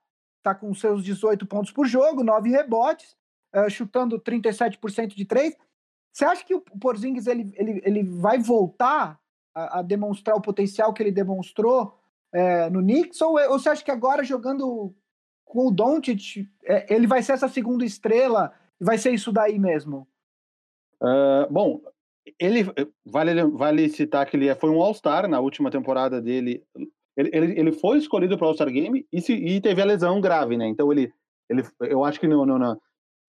[0.43, 3.17] tá com seus 18 pontos por jogo, 9 rebotes,
[3.51, 5.58] é, chutando 37% de 3.
[6.13, 9.19] Você acha que o Porzingis ele, ele, ele vai voltar
[9.56, 11.97] a, a demonstrar o potencial que ele demonstrou
[12.32, 13.19] é, no Knicks?
[13.19, 14.95] Ou, ou você acha que agora jogando
[15.53, 20.07] com o Doncic, é, ele vai ser essa segunda estrela vai ser isso daí mesmo?
[20.99, 21.79] Ah, bom,
[22.39, 22.65] ele
[23.05, 26.63] vale, vale citar que ele foi um All-Star na última temporada dele.
[27.15, 30.19] Ele, ele, ele foi escolhido para o All-Star Game e, se, e teve a lesão
[30.19, 30.67] grave, né?
[30.67, 31.13] Então ele,
[31.47, 32.75] ele eu acho que no, no, na,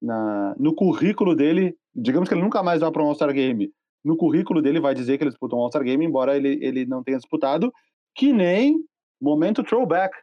[0.02, 3.72] na, no currículo dele, digamos que ele nunca mais vai para um All-Star Game.
[4.04, 7.02] No currículo dele vai dizer que ele disputou um All-Star Game, embora ele, ele não
[7.02, 7.72] tenha disputado,
[8.14, 8.78] que nem
[9.18, 10.14] momento throwback.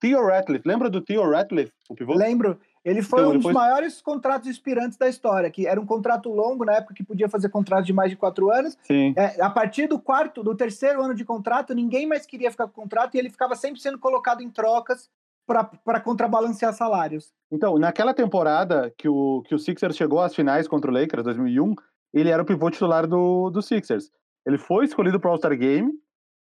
[0.00, 2.14] Theo Ratliff, lembra do Theo Ratliff, o pivô?
[2.14, 2.58] Lembro.
[2.82, 6.30] Ele foi Então, um dos foi- maiores contratos inspirantes da história, que era um contrato
[6.30, 8.78] longo na época que podia fazer contrato de mais de quatro anos.
[8.84, 9.12] Sim.
[9.18, 12.80] É, a partir do quarto, do terceiro ano de contrato, ninguém mais queria ficar com
[12.80, 15.10] contrato e ele ficava sempre sendo colocado em trocas
[15.46, 17.32] para contrabalancear salários.
[17.52, 21.74] Então, naquela temporada que o, que o Sixers chegou às finais contra o Lakers, 2001,
[22.14, 24.10] ele era o pivô titular do, do Sixers.
[24.46, 25.92] Ele foi escolhido para o All-Star Game,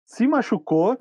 [0.07, 0.97] se machucou,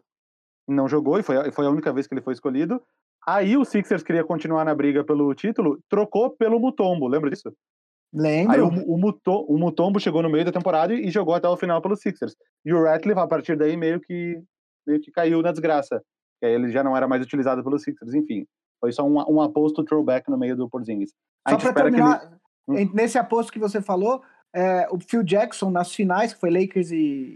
[0.69, 2.83] não jogou, e foi, a- foi a única vez que ele foi escolhido.
[3.27, 7.49] Aí o Sixers queria continuar na briga pelo título, trocou pelo Mutombo, lembra disso?
[7.49, 8.67] Aí Lembro.
[8.87, 11.57] o, o, Muto- o Mutombo chegou no meio da temporada e, e jogou até o
[11.57, 12.37] final pelo Sixers.
[12.65, 14.41] E o Ratliff, a partir daí, meio que,
[14.87, 16.01] meio que caiu na desgraça.
[16.41, 18.47] Que aí ele já não era mais utilizado pelos Sixers, enfim.
[18.81, 21.11] Foi só um, um aposto throwback no meio do Porzingis.
[21.45, 22.91] A Só gente para espera que terminar, Hum.
[22.95, 24.23] nesse aposto que você falou,
[24.55, 27.35] é, o Phil Jackson, nas finais, que foi Lakers e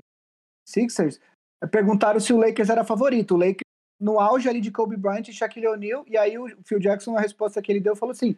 [0.66, 1.18] Sixers,
[1.66, 3.34] perguntaram se o Lakers era favorito.
[3.34, 3.62] O Lakers,
[4.00, 7.20] no auge ali de Kobe Bryant e Shaquille O'Neal, e aí o Phil Jackson, a
[7.20, 8.36] resposta que ele deu, falou assim: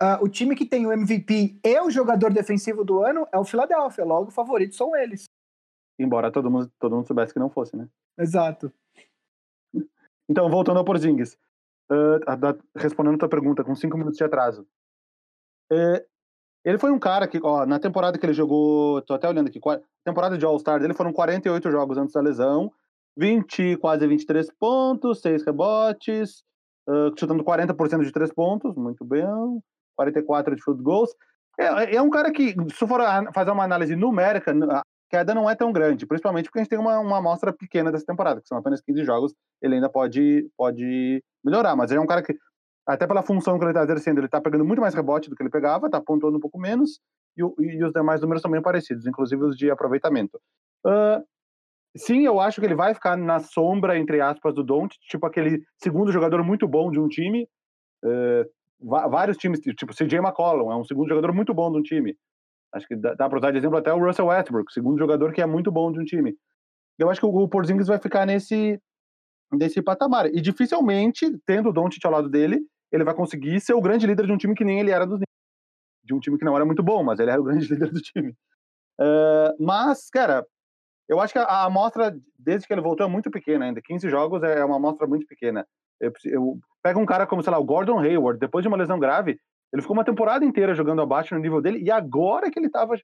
[0.00, 3.44] "Ah, o time que tem o MVP e o jogador defensivo do ano é o
[3.44, 5.24] Philadelphia, logo os favoritos são eles.
[5.98, 7.88] Embora todo mundo, todo mundo soubesse que não fosse, né?
[8.18, 8.72] Exato.
[10.28, 11.36] Então, voltando ao Porzingis.
[11.90, 12.18] Uh,
[12.74, 14.66] respondendo a tua pergunta, com cinco minutos de atraso.
[15.70, 16.06] É,
[16.64, 19.60] ele foi um cara que, ó, na temporada que ele jogou, tô até olhando aqui,
[20.04, 22.72] temporada de All-Star dele foram 48 jogos antes da lesão,
[23.16, 26.44] 20, quase 23 pontos, 6 rebotes,
[26.88, 29.26] uh, chutando 40% de 3 pontos, muito bem,
[29.96, 31.10] 44 de field goals.
[31.58, 33.00] É, é um cara que, se for
[33.34, 36.78] fazer uma análise numérica, a queda não é tão grande, principalmente porque a gente tem
[36.78, 41.22] uma, uma amostra pequena dessa temporada, que são apenas 15 jogos, ele ainda pode, pode
[41.44, 42.34] melhorar, mas ele é um cara que,
[42.86, 45.42] até pela função que ele está exercendo, ele está pegando muito mais rebote do que
[45.42, 47.00] ele pegava, está pontuando um pouco menos,
[47.36, 50.40] e, e os demais números também parecidos, inclusive os de aproveitamento.
[50.84, 51.22] Ah,
[51.96, 55.62] sim, eu acho que ele vai ficar na sombra, entre aspas, do Don't, tipo aquele
[55.76, 57.48] segundo jogador muito bom de um time.
[58.04, 62.16] Uh, vários times, tipo CJ McCollum, é um segundo jogador muito bom de um time.
[62.74, 65.40] Acho que dá, dá para usar de exemplo até o Russell Westbrook, segundo jogador que
[65.40, 66.34] é muito bom de um time.
[66.98, 68.80] Eu acho que o, o Porzingis vai ficar nesse,
[69.52, 70.26] nesse patamar.
[70.26, 72.60] E dificilmente, tendo o Doncic ao lado dele,
[72.92, 75.20] ele vai conseguir ser o grande líder de um time que nem ele era dos
[76.04, 78.00] de um time que não era muito bom, mas ele era o grande líder do
[78.00, 78.30] time.
[79.00, 80.44] Uh, mas, cara,
[81.08, 83.80] eu acho que a, amostra, desde que ele voltou, é muito pequena ainda.
[83.80, 85.66] 15 jogos é uma amostra muito pequena.
[86.00, 88.98] Eu, eu pego um cara como, sei lá, o Gordon Hayward, depois de uma lesão
[88.98, 89.38] grave,
[89.72, 92.94] ele ficou uma temporada inteira jogando abaixo no nível dele, e agora que ele estava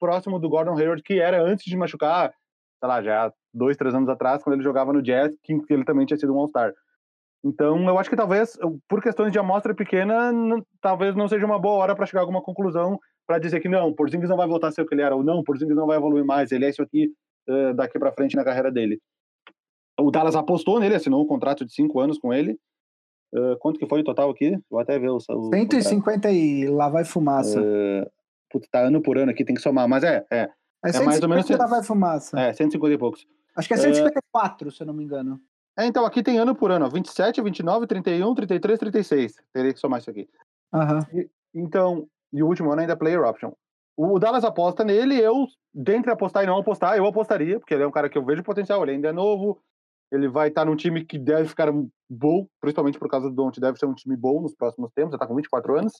[0.00, 2.32] próximo do Gordon Hayward, que era antes de machucar,
[2.78, 6.06] sei lá, já dois, três anos atrás, quando ele jogava no Jazz, que ele também
[6.06, 6.72] tinha sido um All-Star.
[7.44, 10.32] Então, eu acho que talvez, por questões de amostra pequena,
[10.80, 13.92] talvez não seja uma boa hora para chegar a alguma conclusão para dizer que não,
[13.92, 15.98] Porzingis não vai voltar a ser o que ele era, ou não, Porzingis não vai
[15.98, 17.12] evoluir mais, ele é isso aqui
[17.48, 18.98] uh, daqui para frente na carreira dele.
[20.00, 22.58] O Dallas apostou nele, assinou um contrato de cinco anos com ele.
[23.34, 24.58] Uh, quanto que foi o total aqui?
[24.70, 25.16] Vou até ver o.
[25.16, 26.34] o 150 contrato.
[26.34, 27.60] e lá vai fumaça.
[27.60, 28.10] Uh,
[28.48, 30.24] putz, tá ano por ano aqui, tem que somar, mas é.
[30.30, 30.48] É,
[30.84, 31.50] é, é mais ou menos.
[31.50, 32.38] lá vai fumaça.
[32.40, 33.26] É, 150 e poucos.
[33.54, 35.38] Acho que é 154, uh, se eu não me engano.
[35.78, 39.34] É, então aqui tem ano por ano, ó, 27, 29, 31, 33, 36.
[39.52, 40.28] Teria que somar isso aqui.
[40.74, 41.20] Uhum.
[41.20, 43.52] E, então, e o último ano ainda é player option.
[43.96, 47.86] O Dallas aposta nele, eu, dentre apostar e não apostar, eu apostaria, porque ele é
[47.86, 49.60] um cara que eu vejo potencial, ele ainda é novo,
[50.10, 51.72] ele vai estar num time que deve ficar
[52.08, 55.18] bom, principalmente por causa do Don't, deve ser um time bom nos próximos tempos, já
[55.18, 55.92] tá com 24 anos.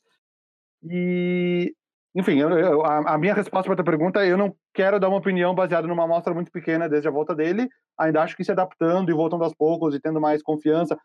[0.84, 1.72] E
[2.18, 4.98] enfim, eu, eu, a, a, minha resposta para a tua pergunta é: eu não quero
[4.98, 7.68] dar uma opinião baseada numa amostra muito pequena desde a volta dele.
[7.96, 10.98] Ainda acho que se adaptando e voltando aos poucos e tendo mais confiança,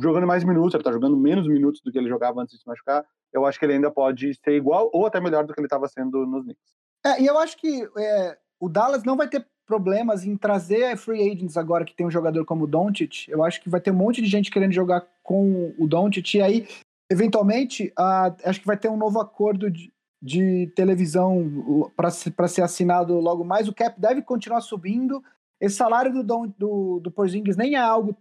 [0.00, 2.68] jogando mais minutos, ele está jogando menos minutos do que ele jogava antes de se
[2.68, 3.04] machucar.
[3.32, 5.88] Eu acho que ele ainda pode ser igual ou até melhor do que ele estava
[5.88, 6.62] sendo nos Knicks.
[7.04, 11.32] É, e eu acho que é, o Dallas não vai ter problemas em trazer free
[11.32, 13.28] agents agora que tem um jogador como o Doncic.
[13.28, 16.42] Eu acho que vai ter um monte de gente querendo jogar com o Doncic e
[16.42, 16.68] aí,
[17.10, 23.18] eventualmente, uh, acho que vai ter um novo acordo de, de televisão para ser assinado
[23.18, 25.22] logo mais, o cap deve continuar subindo.
[25.60, 28.16] Esse salário do, do, do Porzingis nem é algo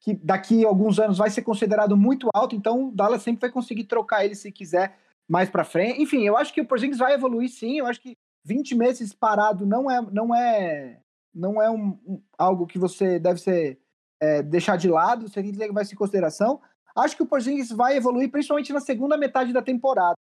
[0.00, 3.50] que daqui a alguns anos vai ser considerado muito alto, então o Dallas sempre vai
[3.50, 4.96] conseguir trocar ele se quiser
[5.28, 6.02] mais para frente.
[6.02, 9.66] Enfim, eu acho que o Porzingis vai evoluir sim, eu acho que 20 meses parado
[9.66, 11.00] não é não é
[11.32, 13.78] não é um, um algo que você deve ser
[14.20, 16.60] é, deixar de lado, você tem que levar isso em consideração.
[16.96, 20.16] Acho que o Porzingis vai evoluir principalmente na segunda metade da temporada.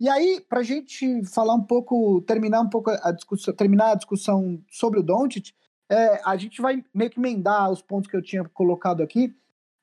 [0.00, 3.94] E aí, para a gente falar um pouco, terminar um pouco a discussão, terminar a
[3.96, 5.52] discussão sobre o Doncic,
[5.90, 9.34] é, a gente vai meio que emendar os pontos que eu tinha colocado aqui.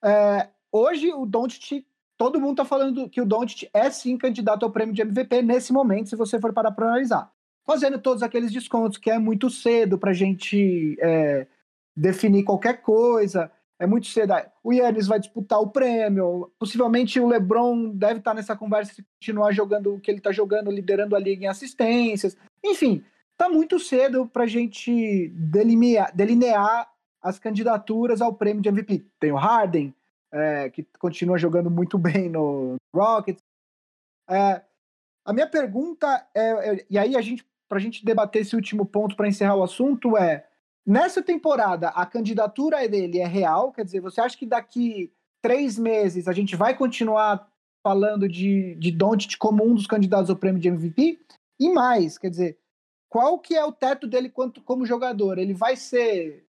[0.04, 1.86] É, hoje, o Doncic,
[2.18, 5.74] todo mundo está falando que o Doncic é sim candidato ao prêmio de MVP nesse
[5.74, 7.30] momento, se você for parar para analisar.
[7.66, 11.48] Fazendo todos aqueles descontos, que é muito cedo para a gente é,
[11.96, 14.34] definir qualquer coisa é muito cedo.
[14.64, 16.52] O Yannis vai disputar o prêmio.
[16.58, 20.72] Possivelmente o LeBron deve estar nessa conversa se continuar jogando o que ele está jogando,
[20.72, 22.38] liderando a liga em assistências.
[22.64, 26.90] Enfim, está muito cedo para a gente delinear, delinear,
[27.22, 29.04] as candidaturas ao prêmio de MVP.
[29.20, 29.92] Tem o Harden,
[30.32, 33.42] é, que continua jogando muito bem no Rockets.
[34.30, 34.62] É,
[35.26, 38.86] a minha pergunta é, é, e aí a gente, para a gente debater esse último
[38.86, 40.48] ponto para encerrar o assunto é
[40.86, 43.72] Nessa temporada, a candidatura dele é real?
[43.72, 47.50] Quer dizer, você acha que daqui três meses a gente vai continuar
[47.84, 51.20] falando de, de Doncic como um dos candidatos ao prêmio de MVP?
[51.60, 52.60] E mais, quer dizer,
[53.10, 55.40] qual que é o teto dele quanto, como jogador?
[55.40, 56.46] Ele vai ser,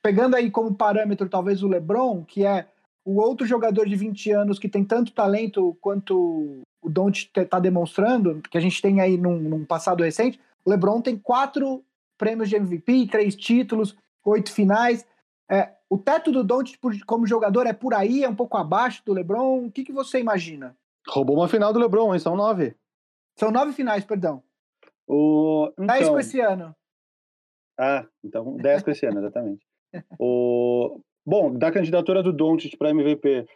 [0.00, 2.68] pegando aí como parâmetro talvez o LeBron, que é
[3.04, 8.40] o outro jogador de 20 anos que tem tanto talento quanto o Doncic está demonstrando,
[8.42, 11.84] que a gente tem aí num, num passado recente, o LeBron tem quatro
[12.22, 15.04] prêmios de MVP, três títulos, oito finais.
[15.50, 19.12] É, o teto do Doncic como jogador é por aí, é um pouco abaixo do
[19.12, 19.66] LeBron.
[19.66, 20.76] O que, que você imagina?
[21.08, 22.20] Roubou uma final do LeBron, hein?
[22.20, 22.76] São nove.
[23.36, 24.40] São nove finais, perdão.
[25.04, 25.72] O...
[25.72, 25.86] Então...
[25.86, 26.76] Dez com esse ano.
[27.76, 29.66] Ah, então dez com esse ano, exatamente.
[30.16, 31.00] o...
[31.26, 33.48] Bom, da candidatura do Doncic para MVP,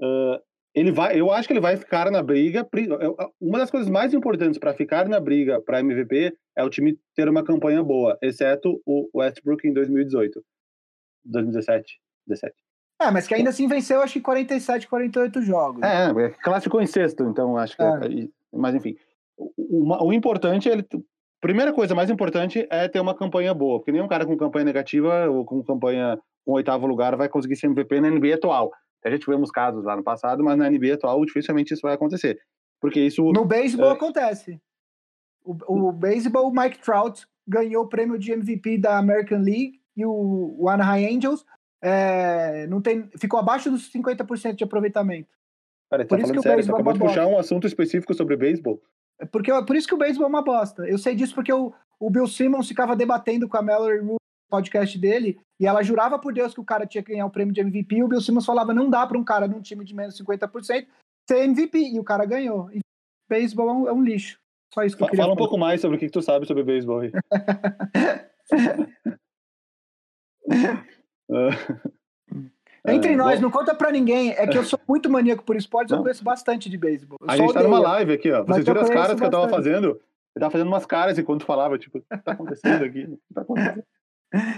[0.00, 0.40] uh,
[0.76, 2.68] ele vai, eu acho que ele vai ficar na briga.
[3.40, 7.26] Uma das coisas mais importantes para ficar na briga para MVP é o time ter
[7.30, 10.44] uma campanha boa, exceto o Westbrook em 2018,
[11.24, 12.54] 2017, 17.
[13.00, 15.82] É, mas que ainda assim venceu, acho que 47, 48 jogos.
[15.82, 17.82] É, é classificou em sexto, então acho que.
[17.82, 17.86] É.
[17.86, 18.96] É, mas enfim,
[19.38, 20.86] o, o, importante é ele.
[21.40, 25.26] Primeira coisa mais importante é ter uma campanha boa, porque nenhum cara com campanha negativa
[25.30, 28.70] ou com campanha com oitavo lugar vai conseguir ser MVP na NBA atual.
[29.06, 32.40] A gente tivemos casos lá no passado, mas na NBA atual dificilmente isso vai acontecer.
[32.80, 33.22] Porque isso.
[33.32, 33.92] No beisebol é...
[33.92, 34.60] acontece.
[35.44, 40.04] O, o beisebol, o Mike Trout ganhou o prêmio de MVP da American League e
[40.04, 41.46] o, o Anaheim Angels
[41.80, 45.28] é, não tem, ficou abaixo dos 50% de aproveitamento.
[45.88, 48.36] Cara, tá por isso que o sério, você acabou de puxar um assunto específico sobre
[48.36, 48.82] beisebol.
[49.20, 50.82] É porque, por isso que o beisebol é uma bosta.
[50.88, 54.16] Eu sei disso porque o, o Bill Simmons ficava debatendo com a Mallory Rule
[54.48, 57.52] podcast dele e ela jurava por Deus que o cara tinha que ganhar o prêmio
[57.52, 59.94] de MVP e o Bill Simmons falava não dá para um cara num time de
[59.94, 60.86] menos 50%
[61.28, 62.70] ser MVP e o cara ganhou.
[62.70, 62.80] E
[63.28, 64.38] beisebol é um, é um lixo.
[64.72, 66.46] Só isso que eu queria Fala um pouco mais sobre o que, que tu sabe
[66.46, 67.12] sobre beisebol aí.
[72.88, 73.42] Entre é, nós, bom.
[73.42, 74.30] não conta pra ninguém.
[74.32, 77.18] É que eu sou muito maníaco por esportes, eu conheço bastante de beisebol.
[77.26, 78.44] A gente tá numa live aqui, ó.
[78.44, 79.18] Vocês viram as caras bastante.
[79.18, 80.00] que eu tava fazendo?
[80.34, 83.04] Eu tava fazendo umas caras enquanto falava, tipo, o que tá acontecendo aqui?
[83.04, 83.82] O que tá acontecendo?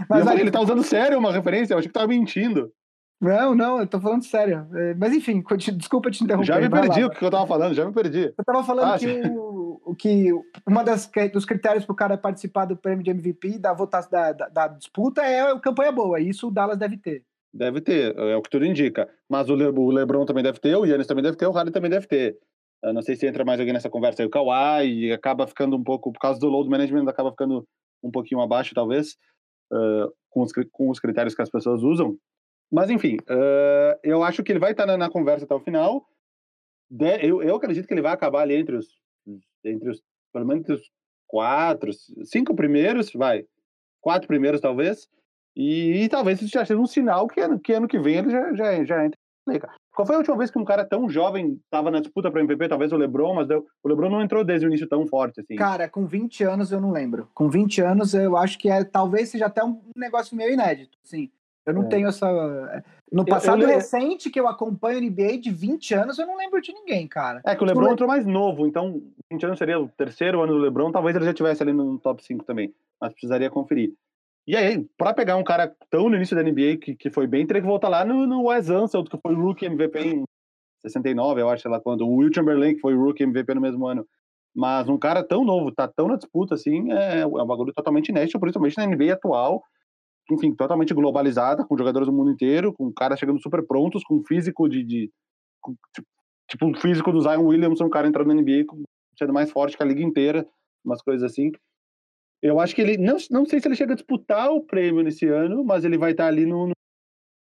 [0.08, 2.72] Mas falei, ele tá usando sério uma referência, eu achei que tava mentindo.
[3.20, 4.66] Não, não, eu tô falando sério.
[4.74, 5.42] É, mas enfim,
[5.76, 6.46] desculpa te interromper.
[6.46, 8.32] Já me perdi o que eu tava falando, já me perdi.
[8.36, 10.30] Eu tava falando ah, que, o, que
[10.66, 14.48] uma das dos critérios pro cara participar do prêmio de MVP da votação da, da,
[14.48, 16.20] da disputa é a campanha boa.
[16.20, 17.24] Isso o Dallas deve ter.
[17.52, 19.08] Deve ter, é o que tudo indica.
[19.28, 21.72] Mas o, Le, o LeBron também deve ter, o Yannis também deve ter, o Harden
[21.72, 22.36] também deve ter.
[22.84, 25.82] Eu não sei se entra mais alguém nessa conversa aí, o Kawhi, acaba ficando um
[25.82, 27.66] pouco, por causa do load management, acaba ficando
[28.02, 29.16] um pouquinho abaixo, talvez,
[29.72, 32.16] uh, com, os, com os critérios que as pessoas usam.
[32.70, 36.06] Mas, enfim, uh, eu acho que ele vai estar na, na conversa até o final.
[36.90, 38.86] De, eu, eu acredito que ele vai acabar ali entre os,
[39.64, 40.02] entre os,
[40.32, 40.90] pelo menos os
[41.26, 41.90] quatro,
[42.24, 43.44] cinco primeiros, vai,
[44.00, 45.08] quatro primeiros talvez,
[45.54, 48.30] e, e talvez isso já seja um sinal que ano que, ano que vem ele
[48.30, 49.18] já, já, já entra.
[49.98, 52.68] Qual foi a última vez que um cara tão jovem estava na disputa para MVP?
[52.68, 55.56] Talvez o LeBron, mas deu, o LeBron não entrou desde o início tão forte assim.
[55.56, 57.28] Cara, com 20 anos eu não lembro.
[57.34, 60.96] Com 20 anos eu acho que é, talvez seja até um negócio meio inédito.
[61.02, 61.28] Sim,
[61.66, 61.86] eu não é.
[61.86, 62.84] tenho essa.
[63.10, 66.62] No passado eu, eu, recente que eu acompanho NBA de 20 anos, eu não lembro
[66.62, 67.40] de ninguém, cara.
[67.44, 70.52] É que o LeBron tipo, entrou mais novo, então 20 anos seria o terceiro ano
[70.52, 73.94] do LeBron, talvez ele já estivesse ali no top 5 também, mas precisaria conferir.
[74.48, 77.46] E aí, para pegar um cara tão no início da NBA que, que foi bem,
[77.46, 80.24] teria que voltar lá no, no Wes Unseld, que foi o Rookie MVP em
[80.80, 82.06] 69, eu acho, sei lá quando.
[82.06, 84.06] O Will Chamberlain, que foi o Rookie MVP no mesmo ano.
[84.56, 88.08] Mas um cara tão novo, tá tão na disputa assim, é, é um bagulho totalmente
[88.08, 89.62] inédito, principalmente na NBA atual,
[90.32, 94.66] enfim, totalmente globalizada, com jogadores do mundo inteiro, com caras chegando super prontos, com físico
[94.66, 94.82] de.
[94.82, 95.10] de
[95.60, 96.08] com, tipo,
[96.48, 98.64] tipo, físico do Zion Williamson, um cara entrando na NBA
[99.18, 100.48] sendo mais forte que a liga inteira,
[100.82, 101.52] umas coisas assim.
[102.42, 102.96] Eu acho que ele.
[102.96, 106.12] Não, não sei se ele chega a disputar o prêmio nesse ano, mas ele vai
[106.12, 106.70] estar ali no,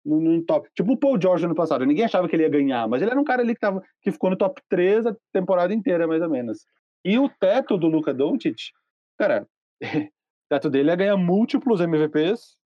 [0.04, 0.68] no, no top.
[0.74, 1.86] Tipo o Paul George ano passado.
[1.86, 4.10] Ninguém achava que ele ia ganhar, mas ele era um cara ali que, tava, que
[4.10, 6.66] ficou no top 3 a temporada inteira, mais ou menos.
[7.04, 8.56] E o teto do Luca Doncic,
[9.16, 9.46] cara,
[9.82, 12.58] o teto dele é ganhar múltiplos MVPs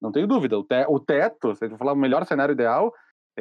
[0.00, 0.58] não tenho dúvida.
[0.58, 2.92] O, te, o teto, se gente falar o melhor cenário ideal,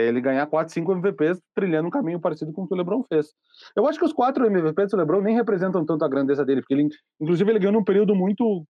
[0.04, 3.34] ele ganhar 4, 5 MVPs trilhando um caminho parecido com o que o LeBron fez.
[3.76, 6.76] Eu acho que os 4 MVPs do LeBron nem representam tanto a grandeza dele, porque
[6.76, 8.66] ele, inclusive, ele ganhou num período muito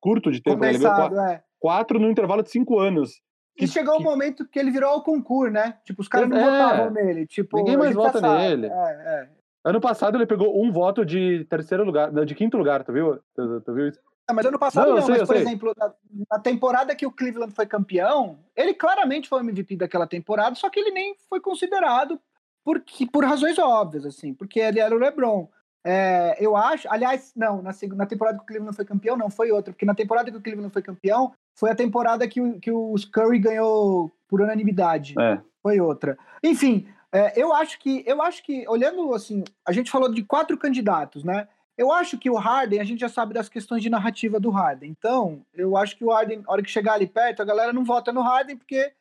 [0.00, 0.60] curto de tempo.
[0.60, 0.70] Né?
[0.70, 1.42] Ele ganhou 4, é.
[1.60, 3.20] 4 no intervalo de 5 anos.
[3.56, 5.76] Que, e chegou o um momento que ele virou o concurso, né?
[5.84, 7.26] Tipo, os caras não é, votavam nele.
[7.26, 8.66] Tipo, ninguém mais vota nele.
[8.66, 9.28] É, é.
[9.64, 13.18] Ano passado ele pegou um voto de terceiro lugar, de quinto lugar, tu viu?
[13.34, 14.00] Tu, tu viu isso?
[14.28, 15.94] Ah, mas ano passado não, não sei, mas, por exemplo, na,
[16.30, 20.68] na, temporada que o Cleveland foi campeão, ele claramente foi o MVP daquela temporada, só
[20.68, 22.20] que ele nem foi considerado
[22.62, 25.48] por, por razões óbvias, assim, porque ele era o LeBron.
[25.82, 29.50] É, eu acho, aliás, não, na, na temporada que o Cleveland foi campeão, não, foi
[29.50, 32.70] outra, porque na temporada que o Cleveland foi campeão, foi a temporada que, o, que
[32.70, 35.14] os Curry ganhou por unanimidade.
[35.18, 35.40] É.
[35.62, 36.18] Foi outra.
[36.44, 40.58] Enfim, é, eu acho que, eu acho que, olhando assim, a gente falou de quatro
[40.58, 41.48] candidatos, né?
[41.78, 44.90] Eu acho que o Harden, a gente já sabe das questões de narrativa do Harden.
[44.90, 47.84] Então, eu acho que o Harden, na hora que chegar ali perto, a galera não
[47.84, 48.92] vota no Harden, porque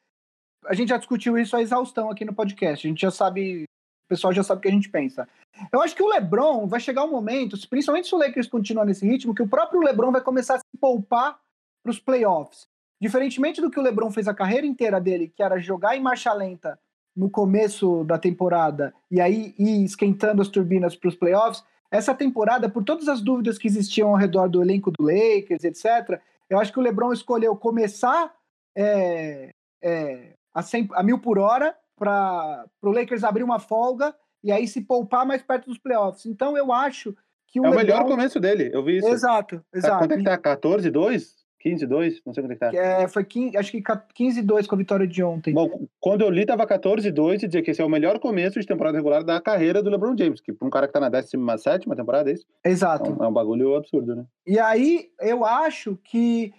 [0.63, 2.86] a gente já discutiu isso a exaustão aqui no podcast.
[2.86, 5.28] A gente já sabe, o pessoal já sabe o que a gente pensa.
[5.72, 9.08] Eu acho que o LeBron vai chegar um momento, principalmente se o Lakers continuar nesse
[9.08, 11.40] ritmo, que o próprio LeBron vai começar a se poupar
[11.82, 12.68] para os playoffs.
[13.02, 16.32] Diferentemente do que o LeBron fez a carreira inteira dele, que era jogar em marcha
[16.32, 16.80] lenta
[17.16, 22.69] no começo da temporada e aí ir esquentando as turbinas para os playoffs, essa temporada,
[22.69, 26.19] por todas as dúvidas que existiam ao redor do elenco do Lakers, etc.,
[26.50, 28.34] eu acho que o LeBron escolheu começar
[28.76, 34.52] é, é, a, 100, a mil por hora para o Lakers abrir uma folga e
[34.52, 36.26] aí se poupar mais perto dos playoffs.
[36.26, 37.15] Então eu acho
[37.48, 39.08] que o É o melhor começo dele, eu vi isso.
[39.08, 40.00] Exato, exato.
[40.00, 40.38] Quanto é que tá?
[40.38, 41.46] 14, 2?
[41.76, 42.72] 15-2, não sei quanto é que tá.
[42.74, 45.54] É, foi 15, acho que 15-2 com a vitória de ontem.
[45.54, 48.65] Bom, quando eu li tava 14-2 e dizia que esse é o melhor começo de
[48.65, 51.88] temporada regular da carreira do LeBron James, que para um cara que tá na 17
[51.96, 52.46] temporada, é isso?
[52.63, 53.10] Exato.
[53.10, 54.26] É um, é um, bagulho absurdo, né?
[54.46, 56.54] E aí, eu acho que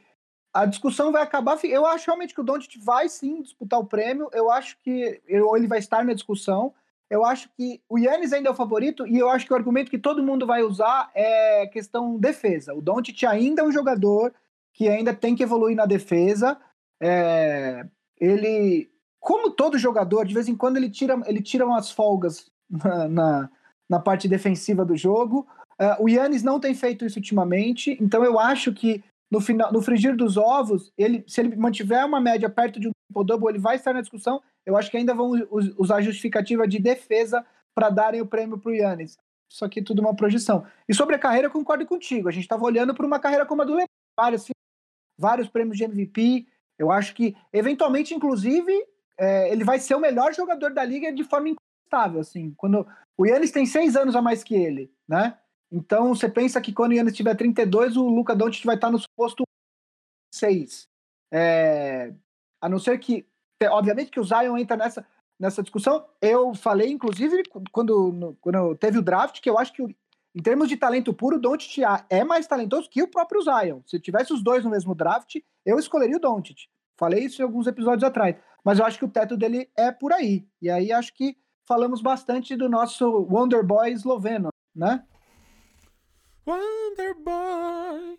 [0.52, 1.58] a discussão vai acabar.
[1.64, 4.28] Eu acho realmente que o Doncic vai sim disputar o prêmio.
[4.32, 6.72] Eu acho que ou ele vai estar na discussão.
[7.10, 9.90] eu acho que o Yannis ainda é o favorito e eu acho que o argumento
[9.90, 12.74] que todo mundo vai usar é questão defesa.
[12.74, 14.32] O Doncic ainda é um jogador
[14.78, 16.56] que ainda tem que evoluir na defesa.
[17.02, 17.84] É,
[18.16, 23.08] ele, como todo jogador, de vez em quando ele tira, ele tira umas folgas na,
[23.08, 23.50] na,
[23.90, 25.48] na parte defensiva do jogo.
[25.80, 29.82] Uh, o Yannis não tem feito isso ultimamente, então eu acho que no final, no
[29.82, 33.74] frigir dos ovos, ele, se ele mantiver uma média perto de um triple-double, ele vai
[33.74, 34.40] estar na discussão.
[34.64, 35.32] Eu acho que ainda vão
[35.76, 39.16] usar justificativa de defesa para darem o prêmio para o Yannis.
[39.50, 40.64] Isso aqui é tudo uma projeção.
[40.88, 42.28] E sobre a carreira, eu concordo contigo.
[42.28, 44.46] A gente estava olhando para uma carreira como a do LeBron, vários,
[45.18, 46.46] vários prêmios de MVP.
[46.78, 48.72] Eu acho que, eventualmente, inclusive,
[49.18, 52.20] é, ele vai ser o melhor jogador da liga de forma incontestável.
[52.20, 55.36] Assim, quando o Yannis tem seis anos a mais que ele, né?
[55.70, 58.98] Então, você pensa que quando o Yannis tiver 32, o Luca Doncic vai estar no
[58.98, 59.42] suposto
[60.34, 60.88] 6.
[61.30, 62.14] É,
[62.60, 63.26] a não ser que,
[63.70, 65.06] obviamente que o Zion entra nessa,
[65.38, 66.06] nessa discussão.
[66.20, 69.96] Eu falei, inclusive, quando, quando teve o draft, que eu acho que,
[70.34, 73.80] em termos de talento puro, o Doncic é mais talentoso que o próprio Zion.
[73.86, 76.68] Se tivesse os dois no mesmo draft, eu escolheria o Doncic.
[76.96, 78.36] Falei isso em alguns episódios atrás.
[78.64, 80.46] Mas eu acho que o teto dele é por aí.
[80.60, 85.06] E aí acho que falamos bastante do nosso Wonder Boy esloveno, né?
[86.46, 88.18] Wonder Boy,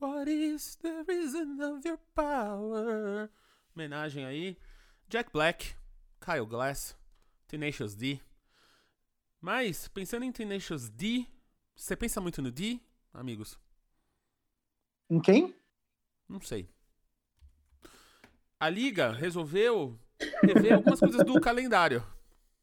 [0.00, 3.30] what is the reason of your power?
[3.74, 4.56] Homenagem aí.
[5.08, 5.74] Jack Black,
[6.20, 6.96] Kyle Glass,
[7.46, 8.20] Tenacious D.
[9.40, 11.26] Mas, pensando em Tenacious D,
[11.76, 12.80] você pensa muito no D,
[13.12, 13.58] amigos?
[15.10, 15.54] Em quem?
[16.28, 16.68] Não sei.
[18.58, 19.98] A Liga resolveu
[20.42, 22.02] rever algumas coisas do calendário,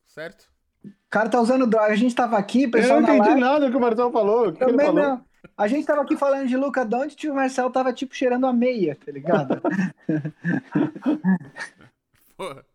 [0.06, 0.52] certo?
[0.84, 1.94] O cara tá usando droga.
[1.94, 2.98] A gente tava aqui, pessoal.
[2.98, 3.42] Eu não entendi live...
[3.42, 4.50] nada que o Marcelo falou.
[4.50, 5.02] O que Também falou?
[5.02, 5.26] não.
[5.56, 8.54] A gente tava aqui falando de Luca Doncic e o Marcel tava tipo cheirando a
[8.54, 9.62] meia, tá ligado?
[12.36, 12.66] Porra.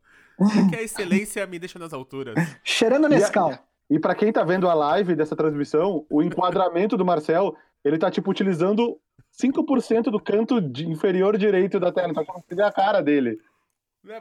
[0.40, 2.36] É que a excelência me deixa nas alturas.
[2.62, 3.58] Cheirando Nescau.
[3.90, 8.10] E, para quem tá vendo a live dessa transmissão, o enquadramento do Marcel, ele tá
[8.10, 9.00] tipo utilizando
[9.40, 12.10] 5% do canto de inferior direito da tela.
[12.10, 13.40] Então você vê a cara dele.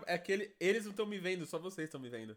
[0.06, 2.36] É que ele, eles não estão me vendo, só vocês estão me vendo.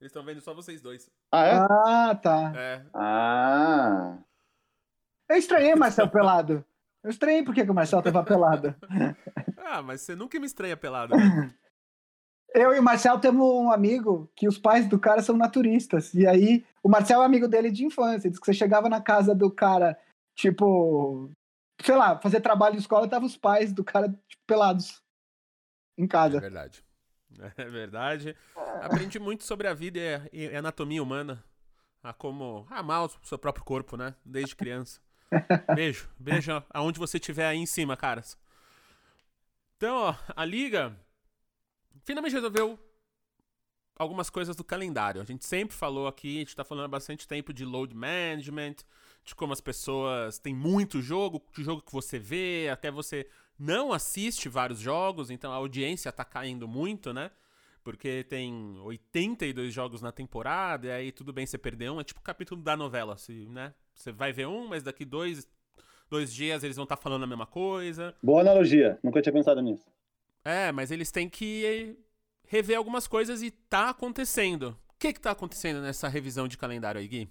[0.00, 1.10] Eles estão vendo só vocês dois.
[1.30, 1.54] Ah, é?
[1.54, 2.52] Ah, tá.
[2.56, 2.82] É.
[2.94, 4.18] Ah.
[5.28, 6.64] Eu estranhei Marcel pelado.
[7.02, 8.74] Eu estranhei porque que o Marcel tava pelado.
[9.58, 11.16] ah, mas você nunca me estranha pelado.
[11.16, 11.54] Né?
[12.54, 16.12] Eu e o Marcel temos um amigo que os pais do cara são naturistas.
[16.14, 18.28] E aí, o Marcel é amigo dele de infância.
[18.28, 19.98] Diz que você chegava na casa do cara,
[20.34, 21.30] tipo,
[21.82, 25.02] sei lá, fazer trabalho de escola, tava os pais do cara tipo, pelados
[25.96, 26.38] em casa.
[26.38, 26.84] É verdade.
[27.56, 28.36] É verdade.
[28.82, 30.00] Aprendi muito sobre a vida
[30.32, 31.42] e a anatomia humana.
[32.02, 34.16] A como amar o seu próprio corpo, né?
[34.24, 35.00] Desde criança.
[35.74, 36.10] Beijo.
[36.18, 38.36] Beijo aonde você estiver aí em cima, caras.
[39.76, 40.96] Então, ó, a liga
[42.04, 42.78] finalmente resolveu
[43.96, 45.20] algumas coisas do calendário.
[45.20, 48.76] A gente sempre falou aqui, a gente tá falando há bastante tempo de load management,
[49.24, 53.28] de como as pessoas têm muito jogo, de jogo que você vê, até você
[53.58, 57.30] não assiste vários jogos, então a audiência tá caindo muito, né?
[57.84, 62.20] Porque tem 82 jogos na temporada, e aí tudo bem você perder um, é tipo
[62.20, 63.74] o capítulo da novela, assim, né?
[63.94, 65.46] Você vai ver um, mas daqui dois,
[66.08, 68.14] dois dias eles vão estar tá falando a mesma coisa.
[68.22, 69.84] Boa analogia, nunca tinha pensado nisso.
[70.44, 71.96] É, mas eles têm que
[72.46, 74.76] rever algumas coisas e tá acontecendo.
[74.88, 77.30] O que que tá acontecendo nessa revisão de calendário aí, Gui?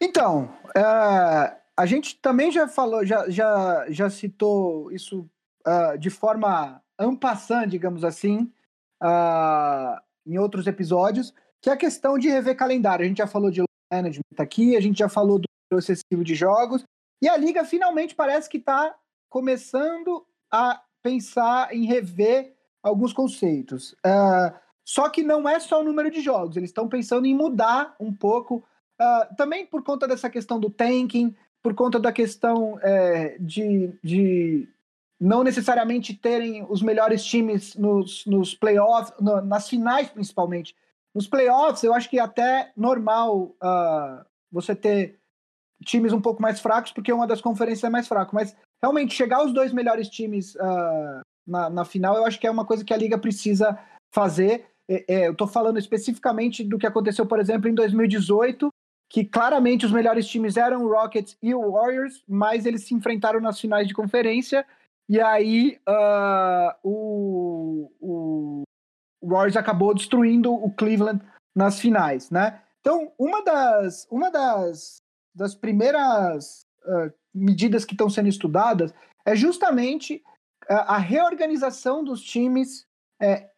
[0.00, 5.28] Então, é, a gente também já falou, já, já, já citou isso
[5.66, 8.52] uh, de forma ampassã, digamos assim,
[9.02, 13.04] uh, em outros episódios, que é a questão de rever calendário.
[13.04, 13.62] A gente já falou de
[13.92, 16.82] management aqui, a gente já falou do excessivo de jogos,
[17.22, 18.94] e a liga finalmente parece que está
[19.28, 23.92] começando a pensar em rever alguns conceitos.
[24.04, 24.54] Uh,
[24.84, 28.12] só que não é só o número de jogos, eles estão pensando em mudar um
[28.12, 28.62] pouco,
[29.00, 34.68] uh, também por conta dessa questão do tanking, por conta da questão é, de, de
[35.20, 40.74] não necessariamente terem os melhores times nos, nos playoffs, no, nas finais principalmente.
[41.14, 45.18] Nos playoffs, eu acho que é até normal uh, você ter
[45.84, 48.34] times um pouco mais fracos, porque uma das conferências é mais fraco.
[48.34, 52.50] Mas realmente chegar os dois melhores times uh, na, na, final, eu acho que é
[52.50, 53.78] uma coisa que a liga precisa
[54.12, 54.66] fazer.
[54.88, 58.68] É, é, eu estou falando especificamente do que aconteceu, por exemplo, em 2018,
[59.10, 63.40] que claramente os melhores times eram o Rockets e o Warriors, mas eles se enfrentaram
[63.40, 64.64] nas finais de conferência
[65.08, 68.62] e aí uh, o, o
[69.22, 71.24] Warriors acabou destruindo o Cleveland
[71.56, 72.60] nas finais, né?
[72.80, 74.96] Então, uma das, uma das,
[75.34, 78.92] das primeiras uh, medidas que estão sendo estudadas
[79.24, 80.22] é justamente
[80.68, 82.86] a, a reorganização dos times
[83.20, 83.48] é,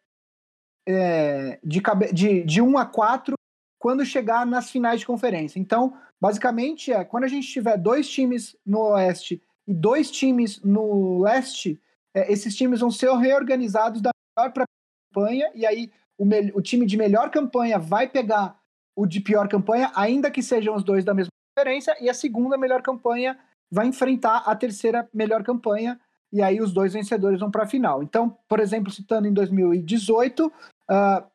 [0.87, 1.81] é, de,
[2.13, 3.35] de, de 1 a 4
[3.79, 5.59] quando chegar nas finais de conferência.
[5.59, 11.19] Então, basicamente, é quando a gente tiver dois times no Oeste e dois times no
[11.21, 11.81] Leste,
[12.13, 14.65] é, esses times vão ser reorganizados da melhor para
[15.11, 18.59] campanha, e aí o, o time de melhor campanha vai pegar
[18.95, 22.57] o de pior campanha, ainda que sejam os dois da mesma conferência, e a segunda
[22.57, 23.39] melhor campanha
[23.71, 25.99] vai enfrentar a terceira melhor campanha,
[26.31, 28.03] e aí os dois vencedores vão para a final.
[28.03, 30.51] Então, por exemplo, citando em 2018, uh,
[30.89, 31.25] ah,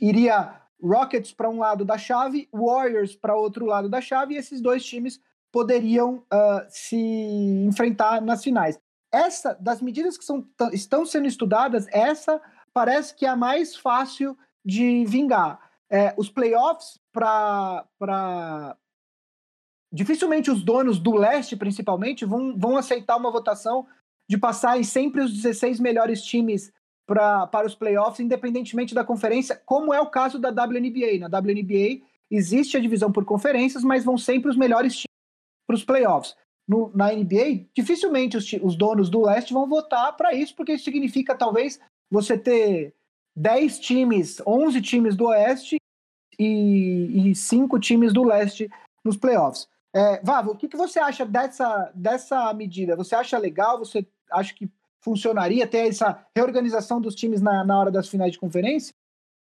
[0.00, 4.60] iria Rockets para um lado da chave, Warriors para outro lado da chave, e esses
[4.60, 5.20] dois times
[5.52, 6.96] poderiam uh, se
[7.66, 8.78] enfrentar nas finais.
[9.12, 12.40] Essa, das medidas que são, estão sendo estudadas, essa
[12.72, 15.58] parece que é a mais fácil de vingar.
[15.88, 18.76] É, os playoffs para.
[19.92, 23.86] Dificilmente os donos do leste, principalmente, vão, vão aceitar uma votação
[24.28, 26.72] de passar em sempre os 16 melhores times
[27.04, 31.18] pra, para os playoffs, independentemente da conferência, como é o caso da WNBA.
[31.18, 35.10] Na WNBA existe a divisão por conferências, mas vão sempre os melhores times
[35.66, 36.36] para os playoffs.
[36.68, 40.84] No, na NBA, dificilmente os, os, donos do leste vão votar para isso, porque isso
[40.84, 42.94] significa talvez você ter
[43.36, 45.78] 10 times, 11 times do oeste
[46.38, 48.70] e, e 5 times do leste
[49.04, 49.68] nos playoffs.
[49.94, 52.96] É, Vavo, o que, que você acha dessa, dessa medida?
[52.96, 53.78] Você acha legal?
[53.78, 54.70] Você acha que
[55.00, 58.94] funcionaria ter essa reorganização dos times na, na hora das finais de conferência?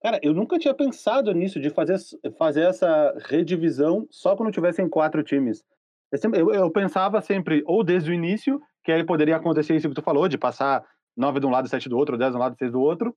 [0.03, 1.97] Cara, eu nunca tinha pensado nisso, de fazer,
[2.37, 5.63] fazer essa redivisão só quando tivessem quatro times.
[6.11, 9.89] Eu, sempre, eu, eu, pensava sempre, ou desde o início, que aí poderia acontecer isso
[9.89, 10.85] que tu falou, de passar
[11.17, 13.15] nove de um lado sete do outro, dez de um lado seis do outro.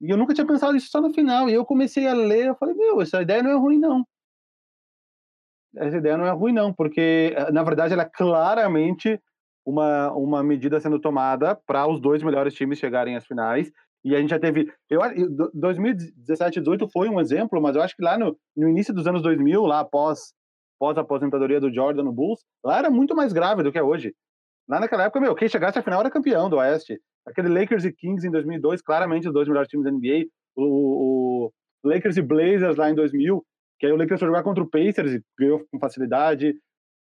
[0.00, 1.48] E eu nunca tinha pensado isso só no final.
[1.48, 4.04] E eu comecei a ler, eu falei, meu, essa ideia não é ruim, não.
[5.76, 9.20] Essa ideia não é ruim, não, porque, na verdade, ela é claramente
[9.66, 13.70] uma, uma medida sendo tomada para os dois melhores times chegarem às finais.
[14.04, 14.70] E a gente já teve.
[14.90, 15.00] Eu,
[15.54, 19.22] 2017 2018 foi um exemplo, mas eu acho que lá no, no início dos anos
[19.22, 20.34] 2000, lá após,
[20.76, 23.82] após a aposentadoria do Jordan no Bulls, lá era muito mais grave do que é
[23.82, 24.14] hoje.
[24.68, 27.00] Lá naquela época, meu, quem chegasse à final era campeão do Oeste.
[27.26, 30.26] Aquele Lakers e Kings em 2002, claramente os dois melhores times da NBA.
[30.54, 31.52] O, o
[31.82, 33.42] Lakers e Blazers lá em 2000,
[33.84, 36.54] que aí o Lakers foi jogar contra o Pacers e ganhou com facilidade.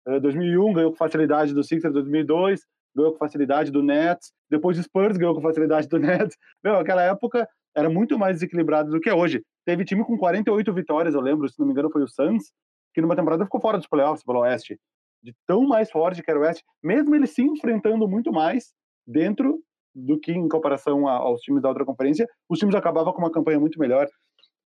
[0.05, 2.61] 2001 eh, ganhou com facilidade do Sixers 2002,
[2.93, 6.35] ganhou com facilidade do Nets, depois o Spurs ganhou com facilidade do Nets.
[6.61, 9.41] Meu, aquela época era muito mais desequilibrado do que é hoje.
[9.65, 12.51] Teve time com 48 vitórias, eu lembro, se não me engano foi o Suns,
[12.93, 14.77] que numa temporada ficou fora dos playoffs pelo Oeste.
[15.23, 18.73] De tão mais forte que era o Oeste, mesmo eles se enfrentando muito mais
[19.07, 19.57] dentro
[19.95, 23.59] do que em comparação aos times da outra conferência, os times acabavam com uma campanha
[23.59, 24.05] muito melhor.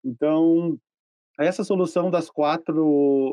[0.03, 0.78] Então,
[1.45, 2.73] essa solução das quatro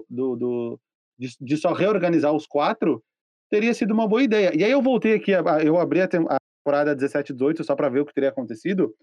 [0.08, 0.80] do, do,
[1.18, 3.02] de, de só reorganizar os quatro,
[3.50, 4.52] teria sido uma boa ideia.
[4.54, 5.32] E aí eu voltei aqui,
[5.64, 8.94] eu abri a temporada 17 18 só para ver o que teria acontecido.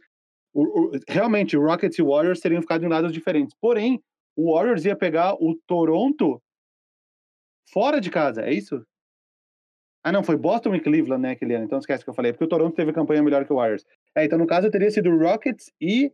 [0.54, 3.56] O, o, realmente, Rockets e Warriors teriam ficado em lados diferentes.
[3.60, 4.02] Porém,
[4.36, 6.42] o Warriors ia pegar o Toronto
[7.72, 8.86] fora de casa, é isso?
[10.04, 11.66] Ah, não, foi Boston e Cleveland, né, aquele ano.
[11.66, 13.86] Então esquece que eu falei, porque o Toronto teve campanha melhor que o Warriors.
[14.16, 16.12] É, então no caso teria sido Rockets e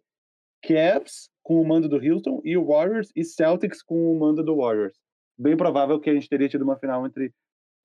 [0.62, 4.58] Cavs com o mando do Houston e o Warriors e Celtics com o mando do
[4.58, 4.98] Warriors
[5.38, 7.32] bem provável que a gente teria tido uma final entre,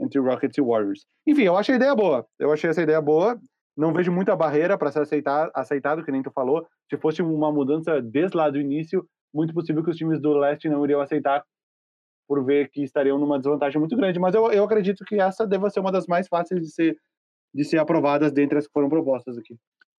[0.01, 1.05] entre Rockets e Warriors.
[1.27, 2.27] Enfim, eu achei a ideia boa.
[2.39, 3.39] Eu achei essa ideia boa.
[3.77, 6.67] Não vejo muita barreira para ser aceitar, aceitado, que nem tu falou.
[6.91, 10.69] Se fosse uma mudança desde lá do início, muito possível que os times do leste
[10.69, 11.45] não iriam aceitar
[12.27, 14.19] por ver que estariam numa desvantagem muito grande.
[14.19, 16.97] Mas eu, eu acredito que essa deva ser uma das mais fáceis de ser,
[17.55, 19.57] de ser aprovadas dentre as que foram propostas aqui.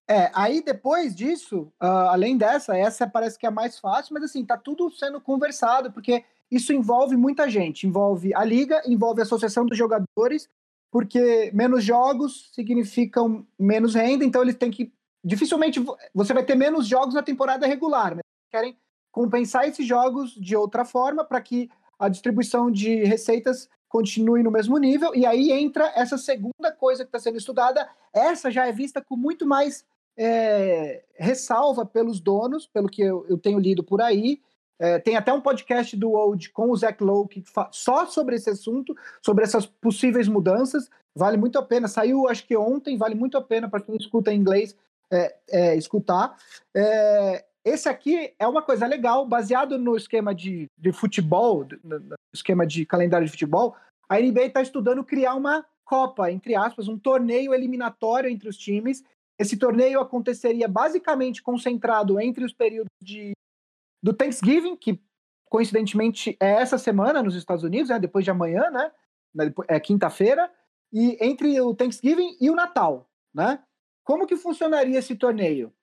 [0.07, 4.23] É, aí depois disso, uh, além dessa, essa parece que é a mais fácil, mas
[4.23, 9.23] assim, tá tudo sendo conversado, porque isso envolve muita gente, envolve a liga, envolve a
[9.23, 10.49] associação dos jogadores,
[10.91, 14.91] porque menos jogos significam menos renda, então eles têm que
[15.23, 15.83] dificilmente
[16.13, 18.77] você vai ter menos jogos na temporada regular, mas querem
[19.11, 24.77] compensar esses jogos de outra forma para que a distribuição de receitas continue no mesmo
[24.77, 25.15] nível.
[25.15, 27.87] E aí entra essa segunda coisa que está sendo estudada.
[28.11, 29.85] Essa já é vista com muito mais
[30.17, 34.39] é, ressalva pelos donos, pelo que eu, eu tenho lido por aí,
[34.79, 38.49] é, tem até um podcast do Old com o Zach Lowe que só sobre esse
[38.49, 40.89] assunto, sobre essas possíveis mudanças.
[41.15, 41.87] Vale muito a pena.
[41.87, 44.75] Saiu, acho que ontem, vale muito a pena para quem escuta em inglês
[45.11, 46.35] é, é, escutar.
[46.75, 52.67] É, esse aqui é uma coisa legal, baseado no esquema de, de futebol, no esquema
[52.67, 53.75] de calendário de futebol.
[54.09, 59.03] A NBA está estudando criar uma Copa, entre aspas, um torneio eliminatório entre os times.
[59.37, 63.33] Esse torneio aconteceria basicamente concentrado entre os períodos de
[64.01, 65.01] do Thanksgiving, que
[65.45, 68.91] coincidentemente é essa semana nos Estados Unidos, né, depois de amanhã, né,
[69.69, 70.51] é quinta-feira,
[70.91, 73.63] e entre o Thanksgiving e o Natal, né?
[74.03, 75.73] Como que funcionaria esse torneio?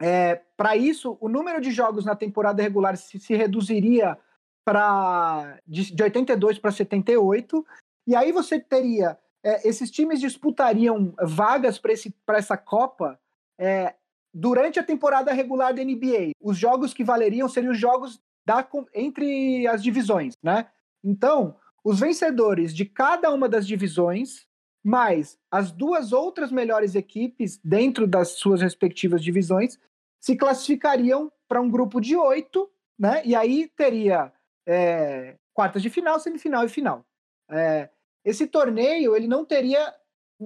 [0.00, 4.18] É, para isso, o número de jogos na temporada regular se, se reduziria
[4.64, 7.64] para de, de 82 para 78,
[8.06, 13.18] e aí você teria é, esses times disputariam vagas para essa Copa
[13.58, 13.94] é,
[14.32, 16.32] durante a temporada regular da NBA.
[16.40, 20.66] Os jogos que valeriam seriam os jogos da, entre as divisões, né?
[21.02, 24.46] Então, os vencedores de cada uma das divisões,
[24.84, 29.78] mais as duas outras melhores equipes dentro das suas respectivas divisões,
[30.20, 33.22] se classificariam para um grupo de oito, né?
[33.24, 34.32] E aí teria
[34.66, 37.04] é, quartas de final, semifinal e final.
[37.50, 37.90] É,
[38.24, 39.94] esse torneio ele não teria,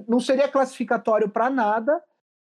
[0.08, 2.02] não seria classificatório para nada.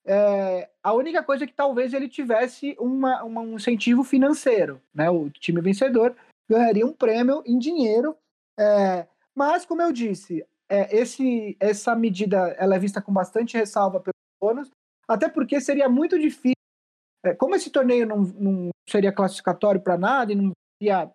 [0.03, 5.09] É, a única coisa é que talvez ele tivesse uma, uma, um incentivo financeiro, né?
[5.09, 6.15] O time vencedor
[6.49, 8.17] ganharia um prêmio em dinheiro.
[8.59, 13.99] É, mas, como eu disse, é, esse, essa medida ela é vista com bastante ressalva
[13.99, 14.72] pelos donos,
[15.07, 16.55] até porque seria muito difícil.
[17.24, 21.11] É, como esse torneio não, não seria classificatório para nada e não seria,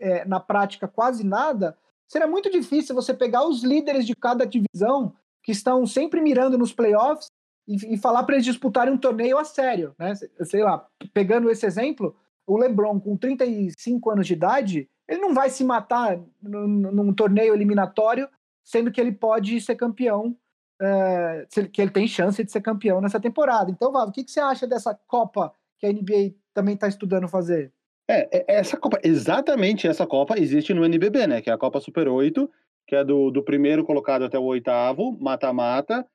[0.00, 1.76] é, na prática, quase nada,
[2.08, 6.72] seria muito difícil você pegar os líderes de cada divisão que estão sempre mirando nos
[6.72, 7.28] playoffs
[7.66, 10.14] e, e falar para eles disputarem um torneio a sério, né?
[10.44, 15.50] Sei lá, pegando esse exemplo, o LeBron com 35 anos de idade, ele não vai
[15.50, 18.28] se matar num, num torneio eliminatório,
[18.64, 20.36] sendo que ele pode ser campeão,
[20.80, 23.70] é, que ele tem chance de ser campeão nessa temporada.
[23.70, 27.28] Então, Vavo, o que, que você acha dessa Copa que a NBA também está estudando
[27.28, 27.72] fazer?
[28.08, 31.42] É, é, essa Copa, exatamente essa Copa existe no NBB, né?
[31.42, 32.48] Que é a Copa Super 8,
[32.86, 36.06] que é do, do primeiro colocado até o oitavo, mata-mata.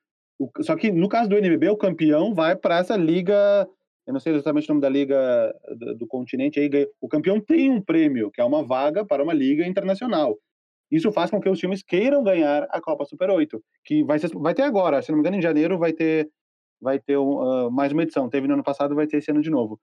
[0.60, 3.68] Só que no caso do NBB, o campeão vai para essa liga.
[4.06, 6.58] Eu não sei exatamente o nome da liga do, do continente.
[6.58, 6.70] Aí,
[7.00, 10.36] o campeão tem um prêmio, que é uma vaga para uma liga internacional.
[10.90, 14.28] Isso faz com que os times queiram ganhar a Copa Super 8, que vai, ser,
[14.34, 16.28] vai ter agora, se não me engano, em janeiro vai ter,
[16.80, 18.28] vai ter uh, mais uma edição.
[18.28, 19.80] Teve no ano passado, vai ter esse ano de novo.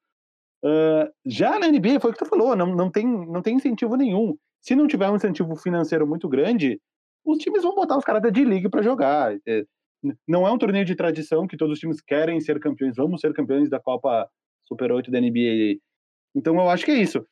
[0.63, 3.95] Uh, já na NBA, foi o que tu falou, não, não, tem, não tem incentivo
[3.95, 4.35] nenhum.
[4.61, 6.79] Se não tiver um incentivo financeiro muito grande,
[7.25, 9.37] os times vão botar os caras da D-League para jogar.
[9.47, 9.63] É,
[10.27, 13.33] não é um torneio de tradição que todos os times querem ser campeões, vamos ser
[13.33, 14.29] campeões da Copa
[14.67, 15.79] Super 8 da NBA.
[16.35, 17.25] Então eu acho que é isso.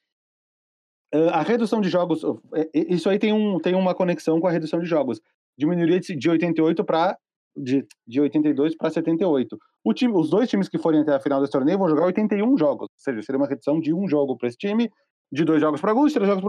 [1.31, 2.21] A redução de jogos,
[2.53, 5.21] é, isso aí tem, um, tem uma conexão com a redução de jogos.
[5.57, 7.17] Diminuiria de 88 para
[7.57, 9.57] de, de 82 para 78.
[9.83, 12.57] O time, os dois times que forem até a final desse torneio vão jogar 81
[12.57, 14.89] jogos, ou seja, seria uma redução de um jogo para esse time,
[15.31, 16.43] de dois jogos para alguns, de três jogos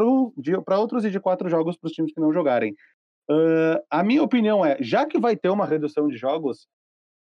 [0.65, 2.73] para outros e de quatro jogos para os times que não jogarem.
[3.31, 6.67] Uh, a minha opinião é, já que vai ter uma redução de jogos,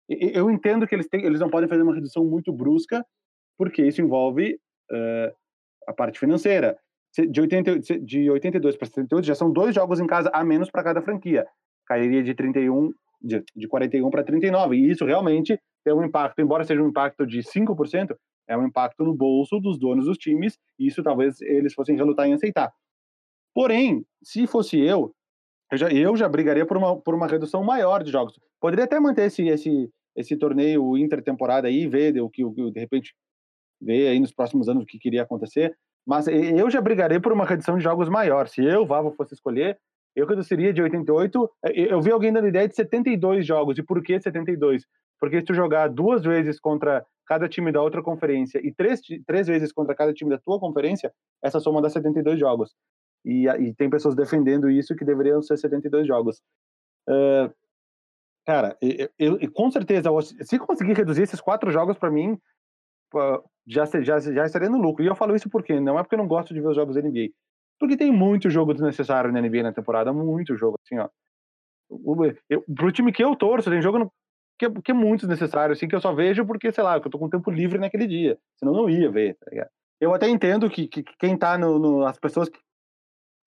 [0.09, 3.05] eu entendo que eles, têm, eles não podem fazer uma redução muito brusca,
[3.57, 4.59] porque isso envolve
[4.91, 5.35] uh,
[5.87, 6.77] a parte financeira.
[7.17, 10.83] De, 80, de 82 para 78 já são dois jogos em casa a menos para
[10.83, 11.47] cada franquia.
[11.87, 12.93] Cairia de 31
[13.25, 14.77] de, de 41 para 39.
[14.77, 18.15] E isso realmente tem um impacto, embora seja um impacto de 5%,
[18.47, 22.27] é um impacto no bolso dos donos dos times, e isso talvez eles fossem relutar
[22.27, 22.73] em aceitar.
[23.55, 25.15] Porém, se fosse eu,
[25.73, 28.39] eu já, eu já brigaria por uma, por uma redução maior de jogos.
[28.61, 33.15] Poderia até manter esse, esse, esse torneio intertemporada aí, ver o que, de repente,
[33.81, 37.47] ver aí nos próximos anos o que queria acontecer, mas eu já brigaria por uma
[37.47, 38.49] redução de jogos maior.
[38.49, 39.79] Se eu, Vavo, fosse escolher,
[40.15, 41.51] eu reduziria de 88.
[41.65, 43.79] Eh, eu vi alguém dando ideia de 72 jogos.
[43.79, 44.85] E por que 72?
[45.21, 49.47] Porque se tu jogar duas vezes contra cada time da outra conferência e três, três
[49.47, 51.13] vezes contra cada time da tua conferência,
[51.43, 52.75] essa soma dá 72 jogos.
[53.25, 56.43] E, e tem pessoas defendendo isso que deveriam ser 72 jogos.
[57.09, 57.53] Uh,
[58.47, 58.77] cara,
[59.19, 60.11] eu, eu, com certeza,
[60.43, 62.39] se conseguir reduzir esses quatro jogos para mim,
[63.67, 65.03] já, já, já estaria no lucro.
[65.03, 66.95] E eu falo isso porque não é porque eu não gosto de ver os jogos
[66.95, 67.31] da NBA.
[67.85, 71.11] Porque tem muito jogo desnecessário na NBA na temporada, muito jogo, assim, ó.
[72.49, 74.13] Eu, pro time que eu torço, tem jogo no,
[74.59, 77.07] que, é, que, é muito desnecessário, assim, que eu só vejo porque, sei lá, que
[77.07, 78.39] eu tô com tempo livre naquele dia.
[78.57, 79.69] Senão não ia ver, tá ligado?
[80.01, 82.59] Eu até entendo que, que, que quem tá no, no, As pessoas que,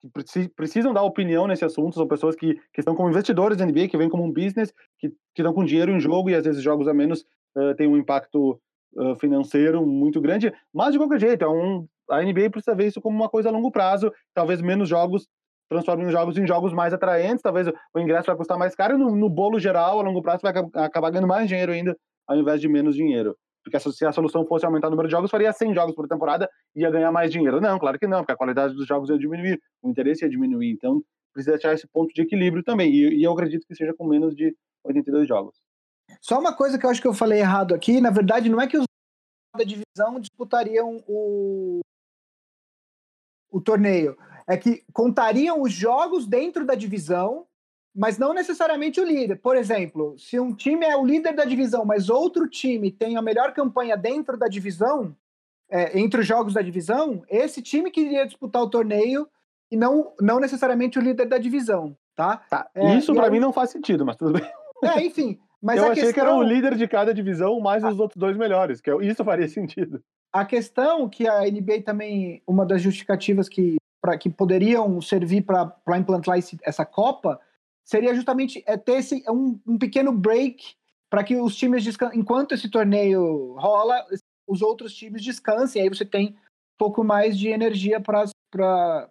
[0.04, 3.98] que, precisam dar opinião nesse assunto são pessoas que, estão como investidores da NBA, que
[3.98, 6.94] vêm como um business, que estão com dinheiro em jogo e às vezes jogos a
[6.94, 7.26] menos
[7.58, 8.62] uh, têm um impacto
[8.94, 10.54] uh, financeiro muito grande.
[10.72, 13.52] Mas, de qualquer jeito, é um, a NBA precisa ver isso como uma coisa a
[13.52, 15.28] longo prazo, talvez menos jogos
[15.70, 18.98] transformem os jogos em jogos mais atraentes, talvez o ingresso vai custar mais caro, e
[18.98, 20.54] no, no bolo geral, a longo prazo, vai
[20.86, 21.96] acabar ganhando mais dinheiro ainda,
[22.26, 23.36] ao invés de menos dinheiro.
[23.64, 26.50] Porque se a solução fosse aumentar o número de jogos, faria 100 jogos por temporada
[26.74, 27.60] e ia ganhar mais dinheiro.
[27.60, 30.72] Não, claro que não, porque a qualidade dos jogos ia diminuir, o interesse ia diminuir.
[30.72, 31.02] Então,
[31.34, 32.90] precisa achar esse ponto de equilíbrio também.
[32.90, 34.56] E, e eu acredito que seja com menos de
[34.86, 35.58] 82 jogos.
[36.22, 38.68] Só uma coisa que eu acho que eu falei errado aqui, na verdade, não é
[38.68, 38.86] que os
[39.58, 41.82] da divisão disputariam o,
[43.58, 44.18] o torneio.
[44.48, 47.46] É que contariam os jogos dentro da divisão,
[47.94, 49.38] mas não necessariamente o líder.
[49.38, 53.22] Por exemplo, se um time é o líder da divisão, mas outro time tem a
[53.22, 55.16] melhor campanha dentro da divisão,
[55.70, 59.28] é, entre os jogos da divisão, esse time que iria disputar o torneio
[59.70, 62.38] e não, não necessariamente o líder da divisão, tá?
[62.50, 62.70] tá.
[62.74, 64.50] É, Isso para mim não faz sentido, mas tudo bem.
[64.84, 65.40] É, enfim.
[65.62, 66.14] Mas eu achei questão...
[66.14, 69.48] que era o líder de cada divisão mais os outros dois melhores, que isso faria
[69.50, 70.02] sentido.
[70.32, 75.98] A questão que a NBA também, uma das justificativas que, pra, que poderiam servir para
[75.98, 77.40] implantar esse, essa Copa
[77.86, 80.76] seria justamente é, ter esse, é um, um pequeno break
[81.10, 84.06] para que os times, enquanto esse torneio rola,
[84.46, 88.26] os outros times descansem, aí você tem um pouco mais de energia para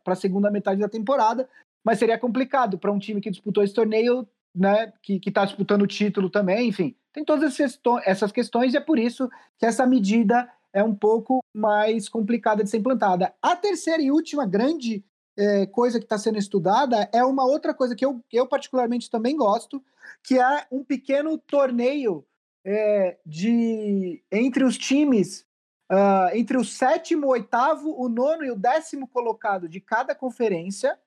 [0.07, 1.49] a segunda metade da temporada,
[1.83, 5.87] mas seria complicado para um time que disputou esse torneio, né, que está disputando o
[5.87, 7.59] título também, enfim, tem todas
[8.05, 12.69] essas questões e é por isso que essa medida é um pouco mais complicada de
[12.69, 13.35] ser implantada.
[13.41, 15.03] A terceira e última grande
[15.35, 19.35] é, coisa que está sendo estudada é uma outra coisa que eu, eu particularmente também
[19.35, 19.83] gosto,
[20.23, 22.27] que é um pequeno torneio
[22.63, 25.47] é, de entre os times,
[25.91, 30.99] uh, entre o sétimo, o oitavo, o nono e o décimo colocado de cada conferência,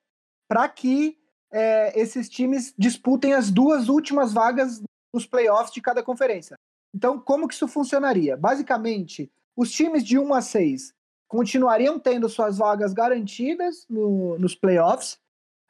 [0.47, 1.15] para que
[1.51, 4.81] é, esses times disputem as duas últimas vagas
[5.13, 6.55] nos playoffs de cada conferência.
[6.91, 8.35] Então, como que isso funcionaria?
[8.35, 10.93] Basicamente, os times de 1 a 6
[11.27, 15.19] continuariam tendo suas vagas garantidas no, nos playoffs.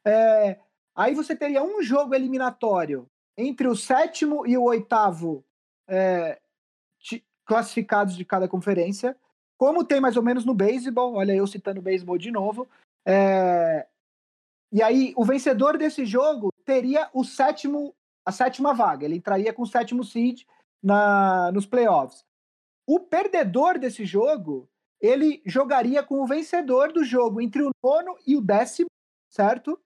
[0.05, 0.59] É,
[0.95, 5.43] aí você teria um jogo eliminatório entre o sétimo e o oitavo
[5.87, 6.39] é,
[7.43, 9.17] classificados de cada conferência,
[9.57, 11.15] como tem mais ou menos no beisebol.
[11.15, 12.69] Olha, eu citando o beisebol de novo.
[13.03, 13.87] É,
[14.71, 19.03] e aí, o vencedor desse jogo teria o sétimo, a sétima vaga.
[19.03, 20.43] Ele entraria com o sétimo seed
[20.79, 22.28] na, nos playoffs.
[22.91, 24.67] O perdedor desse jogo
[24.99, 28.89] ele jogaria com o vencedor do jogo entre o nono e o décimo,
[29.29, 29.79] certo?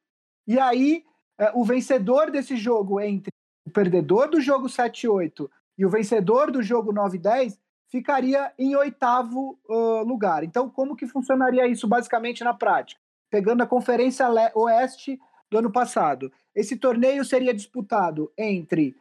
[0.47, 1.03] E aí,
[1.37, 3.29] é, o vencedor desse jogo entre
[3.67, 7.59] o perdedor do jogo 7 e 8 e o vencedor do jogo 9 e 10
[7.89, 10.45] ficaria em oitavo uh, lugar.
[10.45, 13.01] Então, como que funcionaria isso basicamente na prática?
[13.29, 15.19] Pegando a Conferência Oeste
[15.51, 16.31] do ano passado.
[16.55, 18.95] Esse torneio seria disputado entre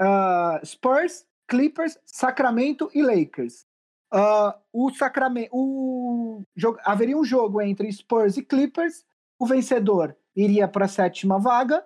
[0.00, 3.66] uh, Spurs, Clippers, Sacramento e Lakers.
[4.10, 9.04] Uh, o Sacramento, o jogo, haveria um jogo entre Spurs e Clippers.
[9.38, 11.84] O vencedor iria para a sétima vaga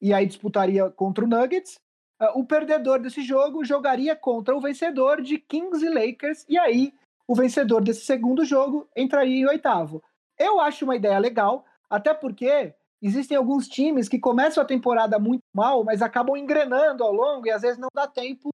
[0.00, 1.80] e aí disputaria contra o Nuggets.
[2.22, 6.94] Uh, o perdedor desse jogo jogaria contra o vencedor de Kings e Lakers e aí
[7.26, 10.00] o vencedor desse segundo jogo entraria em oitavo.
[10.38, 15.42] Eu acho uma ideia legal, até porque existem alguns times que começam a temporada muito
[15.52, 18.50] mal, mas acabam engrenando ao longo e às vezes não dá tempo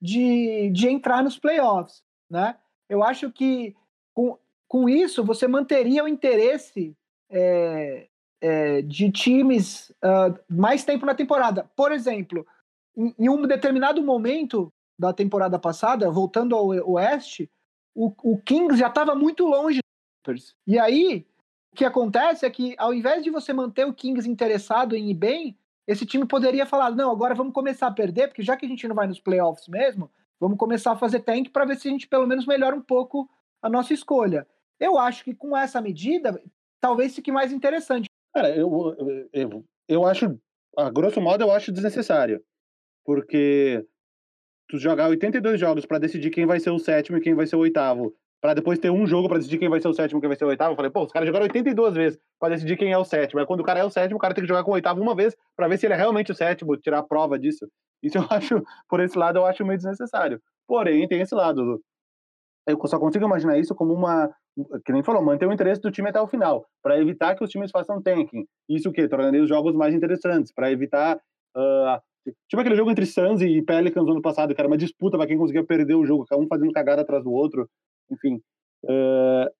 [0.00, 2.56] de, de entrar nos playoffs, né?
[2.88, 3.76] eu acho que
[4.14, 6.96] com, com isso você manteria o interesse
[7.30, 8.08] é,
[8.40, 11.70] é, de times uh, mais tempo na temporada.
[11.76, 12.46] Por exemplo,
[12.96, 17.50] em, em, um determinado momento da temporada passada, voltando ao Oeste,
[17.94, 19.80] o, o Kings já estava muito longe
[20.66, 21.26] E aí,
[21.72, 25.14] o que acontece é que, ao invés de você manter o Kings interessado em ir
[25.14, 25.58] bem,
[25.88, 28.86] esse time poderia falar: não, agora vamos começar a perder, porque já que a gente
[28.86, 30.08] não vai nos playoffs mesmo,
[30.40, 33.28] Vamos começar a fazer tank para ver se a gente pelo menos melhora um pouco
[33.60, 34.46] a nossa escolha.
[34.78, 36.40] Eu acho que com essa medida,
[36.80, 38.08] talvez fique mais interessante.
[38.32, 40.38] Cara, eu, eu, eu acho,
[40.76, 42.42] a grosso modo, eu acho desnecessário.
[43.04, 43.84] Porque
[44.68, 47.56] tu jogar 82 jogos para decidir quem vai ser o sétimo e quem vai ser
[47.56, 50.28] o oitavo, para depois ter um jogo para decidir quem vai ser o sétimo quem
[50.28, 52.92] vai ser o oitavo, eu falei, pô, os caras jogaram 82 vezes para decidir quem
[52.92, 53.40] é o sétimo.
[53.40, 55.00] Aí quando o cara é o sétimo, o cara tem que jogar com o oitavo
[55.00, 57.66] uma vez para ver se ele é realmente o sétimo, tirar a prova disso.
[58.02, 60.40] Isso eu acho, por esse lado, eu acho meio desnecessário.
[60.66, 61.80] Porém, tem esse lado.
[62.66, 64.30] Eu só consigo imaginar isso como uma,
[64.84, 67.50] que nem falou, manter o interesse do time até o final, para evitar que os
[67.50, 68.46] times façam tanking.
[68.68, 69.08] Isso o quê?
[69.08, 71.16] Tornaria os jogos mais interessantes, para evitar.
[71.56, 71.98] Uh,
[72.46, 75.26] tipo aquele jogo entre Suns e Pelicans no ano passado, que era uma disputa para
[75.26, 77.68] quem conseguia perder o jogo, um fazendo cagada atrás do outro.
[78.10, 78.42] Enfim.
[78.84, 79.50] Uh,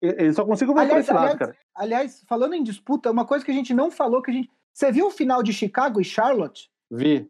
[0.00, 1.56] eu só consigo ver aliás, esse aliás, lado, cara.
[1.74, 4.50] Aliás, falando em disputa, uma coisa que a gente não falou, que a gente.
[4.72, 6.70] Você viu o final de Chicago e Charlotte?
[6.90, 7.28] Vi.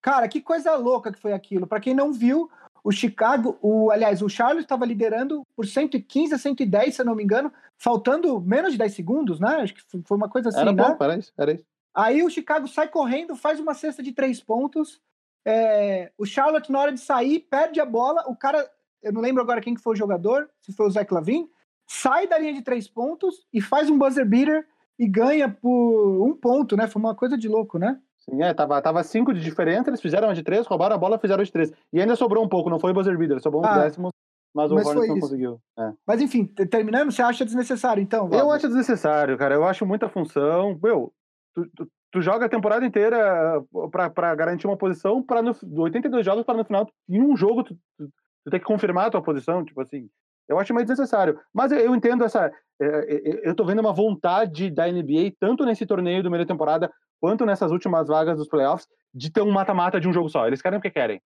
[0.00, 1.66] Cara, que coisa louca que foi aquilo.
[1.66, 2.50] Para quem não viu,
[2.82, 7.14] o Chicago, o, aliás, o Charles estava liderando por 115 a 110, se eu não
[7.14, 9.56] me engano, faltando menos de 10 segundos, né?
[9.56, 10.82] Acho que foi uma coisa assim, era né?
[10.82, 11.64] Bom, era isso, era isso.
[11.94, 15.00] Aí o Chicago sai correndo, faz uma cesta de três pontos.
[15.44, 18.24] É, o Charlotte, na hora de sair, perde a bola.
[18.28, 18.68] O cara,
[19.02, 21.48] eu não lembro agora quem que foi o jogador, se foi o Zach Lavin,
[21.86, 24.66] sai da linha de três pontos e faz um buzzer beater
[24.98, 26.86] e ganha por um ponto, né?
[26.86, 27.98] Foi uma coisa de louco, né?
[28.18, 31.18] Sim, é, tava, tava cinco de diferença, eles fizeram uma de três, roubaram a bola,
[31.18, 31.72] fizeram de três.
[31.92, 34.10] E ainda sobrou um pouco, não foi o buzzer beater, sobrou ah, um décimo,
[34.54, 35.60] mas o Hornets não conseguiu.
[35.78, 35.92] É.
[36.06, 38.28] Mas enfim, terminando, você acha desnecessário, então?
[38.30, 40.78] Eu acho desnecessário, cara, eu acho muita função.
[40.80, 41.12] Meu,
[41.52, 46.58] tu, tu, tu joga a temporada inteira para garantir uma posição, para 82 jogos, para
[46.58, 48.08] no final, em um jogo, tu, tu,
[48.44, 50.08] tu tem que confirmar a tua posição, tipo assim.
[50.48, 51.38] Eu acho meio desnecessário.
[51.52, 52.52] Mas eu entendo essa.
[52.80, 56.92] É, é, eu tô vendo uma vontade da NBA, tanto nesse torneio do meio temporada,
[57.20, 60.46] quanto nessas últimas vagas dos playoffs, de ter um mata-mata de um jogo só.
[60.46, 61.22] Eles querem o que querem.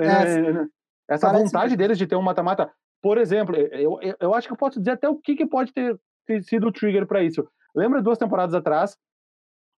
[0.00, 0.66] É,
[1.08, 2.70] essa vontade deles de ter um mata-mata.
[3.00, 5.98] Por exemplo, eu, eu acho que eu posso dizer até o que, que pode ter,
[6.26, 7.46] ter sido o trigger para isso.
[7.74, 8.96] Lembra duas temporadas atrás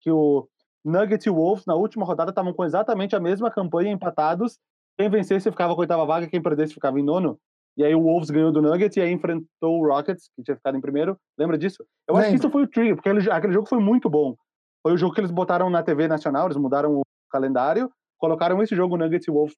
[0.01, 0.49] que o
[0.85, 4.59] Nuggets e o Wolves, na última rodada, estavam com exatamente a mesma campanha, empatados.
[4.99, 7.39] Quem vencesse ficava com a oitava vaga, quem perdesse ficava em nono.
[7.77, 10.79] E aí o Wolves ganhou do Nuggets e aí enfrentou o Rockets, que tinha ficado
[10.79, 11.19] em primeiro.
[11.39, 11.85] Lembra disso?
[12.09, 12.23] Eu Lembra.
[12.23, 14.35] acho que isso foi o trigger, porque aquele, aquele jogo foi muito bom.
[14.83, 18.75] Foi o jogo que eles botaram na TV nacional, eles mudaram o calendário, colocaram esse
[18.75, 19.55] jogo Nuggets e Wolves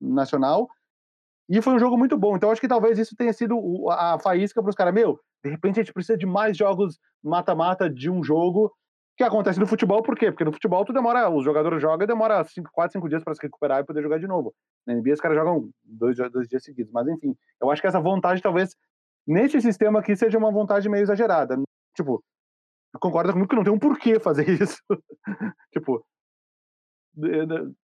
[0.00, 0.68] nacional,
[1.50, 2.36] e foi um jogo muito bom.
[2.36, 3.58] Então acho que talvez isso tenha sido
[3.90, 4.94] a faísca para os caras.
[4.94, 8.72] Meu, de repente a gente precisa de mais jogos mata-mata de um jogo.
[9.20, 10.32] Que acontece no futebol, por quê?
[10.32, 12.42] Porque no futebol tu demora, os jogadores jogam e demora
[12.72, 14.54] 4, 5 dias para se recuperar e poder jogar de novo.
[14.86, 16.90] Na NBA os caras jogam dois, dois dias seguidos.
[16.90, 18.74] Mas enfim, eu acho que essa vontade talvez
[19.26, 21.54] nesse sistema aqui seja uma vontade meio exagerada.
[21.94, 22.24] Tipo,
[22.98, 24.80] concorda comigo que não tem um porquê fazer isso.
[25.70, 26.02] tipo,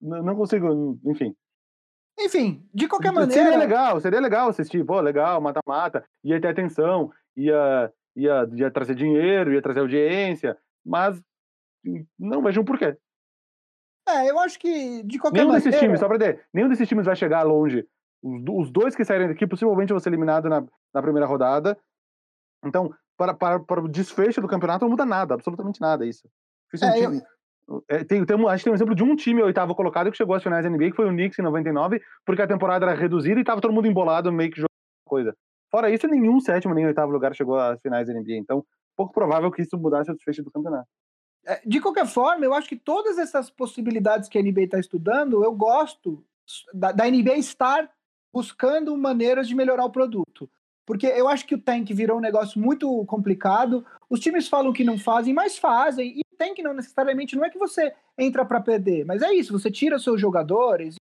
[0.00, 1.36] não consigo, enfim.
[2.18, 3.42] Enfim, de qualquer maneira.
[3.42, 8.94] Seria legal, seria legal assistir, pô, legal, mata-mata, ia ter atenção, ia, ia, ia trazer
[8.94, 10.56] dinheiro, ia trazer audiência,
[10.86, 11.20] mas
[12.18, 12.96] não vejo um porquê.
[14.08, 15.70] É, eu acho que de qualquer nenhum maneira.
[15.70, 17.84] Desses times, só pra dizer, nenhum desses times vai chegar longe.
[18.22, 20.64] Os, os dois que saírem daqui possivelmente vão ser eliminados na,
[20.94, 21.76] na primeira rodada.
[22.64, 26.28] Então, para, para, para o desfecho do campeonato não muda nada, absolutamente nada isso.
[26.80, 27.22] É, um time,
[27.68, 27.84] eu...
[27.88, 30.36] É, tem, tem, a gente tem um exemplo de um time oitavo colocado que chegou
[30.36, 33.40] às finais da NBA, que foi o Knicks em 99, porque a temporada era reduzida
[33.40, 34.68] e estava todo mundo embolado, meio que jogando
[35.04, 35.36] coisa.
[35.70, 38.36] Fora isso, nenhum sétimo nem oitavo lugar chegou às finais da NBA.
[38.36, 38.64] Então,
[38.96, 40.88] pouco provável que isso mudasse o desfecho do campeonato.
[41.44, 45.44] É, de qualquer forma, eu acho que todas essas possibilidades que a NBA está estudando,
[45.44, 46.24] eu gosto
[46.72, 47.90] da, da NBA estar
[48.32, 50.50] buscando maneiras de melhorar o produto.
[50.84, 53.84] Porque eu acho que o tank virou um negócio muito complicado.
[54.08, 56.18] Os times falam que não fazem, mas fazem.
[56.18, 59.70] E tank não necessariamente não é que você entra para perder, mas é isso, você
[59.70, 60.96] tira seus jogadores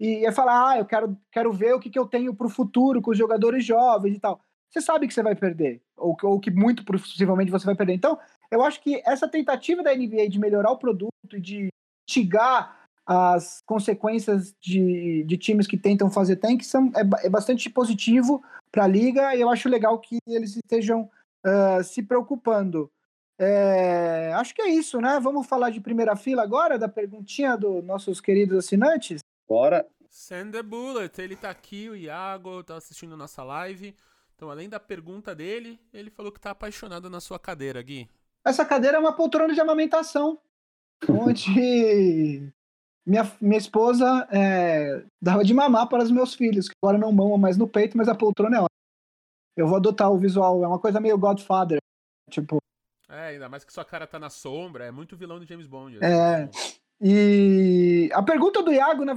[0.00, 2.50] e é falar, ah, eu quero, quero ver o que, que eu tenho para o
[2.50, 4.40] futuro com os jogadores jovens e tal.
[4.72, 7.92] Você sabe que você vai perder, ou, ou que muito possivelmente você vai perder.
[7.92, 8.18] Então,
[8.50, 11.68] eu acho que essa tentativa da NBA de melhorar o produto e de
[12.08, 18.42] mitigar as consequências de, de times que tentam fazer tank são, é, é bastante positivo
[18.70, 21.10] para a liga e eu acho legal que eles estejam
[21.44, 22.90] uh, se preocupando.
[23.38, 25.18] É, acho que é isso, né?
[25.20, 29.20] Vamos falar de primeira fila agora, da perguntinha dos nossos queridos assinantes?
[29.48, 29.86] Bora!
[30.08, 33.94] Send the bullet, ele tá aqui, o Iago tá assistindo nossa live.
[34.42, 38.10] Então, além da pergunta dele, ele falou que tá apaixonado na sua cadeira, Gui.
[38.44, 40.36] Essa cadeira é uma poltrona de amamentação,
[41.08, 42.52] onde
[43.06, 47.38] minha, minha esposa é, dava de mamar para os meus filhos, que agora não mamam
[47.38, 48.68] mais no peito, mas a poltrona é ótima.
[49.56, 51.78] Eu vou adotar o visual, é uma coisa meio Godfather,
[52.28, 52.58] tipo...
[53.08, 55.98] É, ainda mais que sua cara tá na sombra, é muito vilão de James Bond.
[55.98, 56.04] Assim.
[56.04, 56.50] É,
[57.00, 59.14] e a pergunta do Iago, na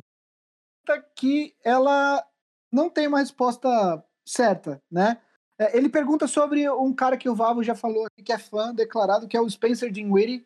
[0.88, 2.23] verdade, que ela
[2.71, 5.21] não tem uma resposta certa, né?
[5.57, 9.28] É, ele pergunta sobre um cara que o Vavo já falou que é fã declarado,
[9.28, 10.45] que é o Spencer Dinwiddie.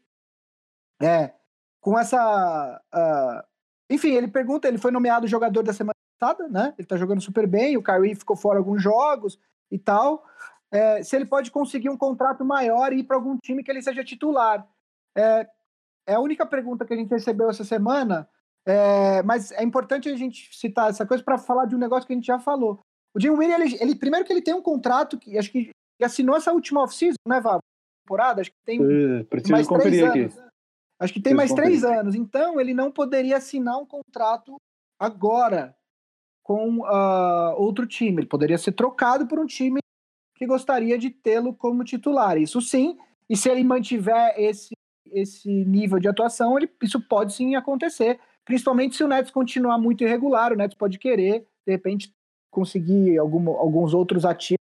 [1.02, 1.34] É,
[1.82, 2.82] com essa.
[2.94, 3.44] Uh,
[3.90, 6.74] enfim, ele pergunta, ele foi nomeado jogador da semana passada, né?
[6.78, 9.40] Ele tá jogando super bem, o Kyrie ficou fora alguns jogos
[9.72, 10.24] e tal.
[10.72, 13.82] É, se ele pode conseguir um contrato maior e ir para algum time que ele
[13.82, 14.68] seja titular.
[15.18, 15.48] É,
[16.08, 18.30] é a única pergunta que a gente recebeu essa semana,
[18.66, 22.14] é, mas é importante a gente citar essa coisa para falar de um negócio que
[22.14, 22.84] a gente já falou.
[23.16, 26.36] O Jim Williams, ele, ele, primeiro que ele tem um contrato que acho que assinou
[26.36, 27.62] essa última off-season, né, Vavo?
[28.06, 30.38] Temporada, acho que tem uh, mais três anos.
[30.38, 30.50] Aqui.
[31.00, 32.16] Acho que tem mais três anos.
[32.16, 34.56] Então, ele não poderia assinar um contrato
[35.00, 35.76] agora
[36.44, 38.22] com uh, outro time.
[38.22, 39.80] Ele poderia ser trocado por um time
[40.36, 42.38] que gostaria de tê-lo como titular.
[42.38, 42.98] Isso sim,
[43.30, 44.74] e se ele mantiver esse,
[45.12, 48.20] esse nível de atuação, ele, isso pode sim acontecer.
[48.44, 52.12] Principalmente se o Nets continuar muito irregular, o Nets pode querer, de repente,
[52.50, 54.60] conseguir algum, alguns outros ativos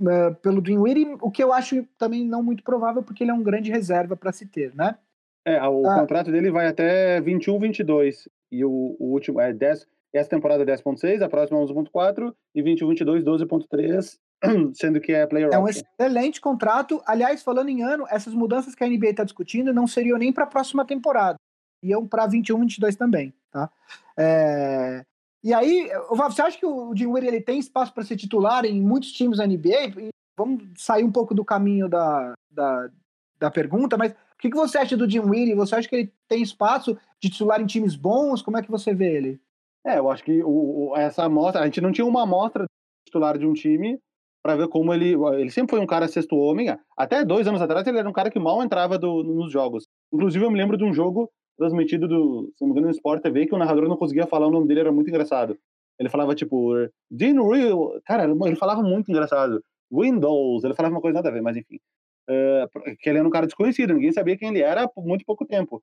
[0.00, 3.42] uh, pelo Dinwiddie, o que eu acho também não muito provável, porque ele é um
[3.42, 4.96] grande reserva para se ter, né?
[5.44, 9.86] É, o ah, contrato dele vai até 21, 22, e o, o último é 10,
[10.12, 14.18] essa temporada é 10.6, a próxima é 11.4, e 21, 22, 12.3,
[14.74, 18.84] sendo que é player É um excelente contrato, aliás, falando em ano, essas mudanças que
[18.84, 21.36] a NBA está discutindo não seriam nem para a próxima temporada,
[21.82, 23.70] iam para 21, 22 também, tá?
[24.18, 25.04] É...
[25.42, 29.12] E aí, você acha que o Dinwiddie ele tem espaço para ser titular em muitos
[29.12, 30.10] times da NBA?
[30.36, 32.90] Vamos sair um pouco do caminho da, da
[33.40, 35.54] da pergunta, mas o que, você acha do Dinwiddie?
[35.54, 38.42] Você acha que ele tem espaço de titular em times bons?
[38.42, 39.40] Como é que você vê ele?
[39.84, 42.66] É, eu acho que o, essa amostra, a gente não tinha uma amostra
[43.06, 43.98] titular de um time
[44.42, 45.14] para ver como ele.
[45.38, 46.68] Ele sempre foi um cara sexto homem.
[46.96, 49.84] Até dois anos atrás ele era um cara que mal entrava do, nos jogos.
[50.12, 51.30] Inclusive, eu me lembro de um jogo
[51.60, 54.46] transmitido do, se não me engano, no Sport TV, que o narrador não conseguia falar
[54.46, 55.58] o nome dele, era muito engraçado.
[55.98, 56.72] Ele falava, tipo,
[57.10, 58.00] Dean Real.
[58.06, 59.62] Cara, ele falava muito engraçado.
[59.92, 61.76] Windows, ele falava uma coisa nada a ver, mas enfim.
[62.28, 65.44] Uh, que ele era um cara desconhecido, ninguém sabia quem ele era por muito pouco
[65.44, 65.82] tempo.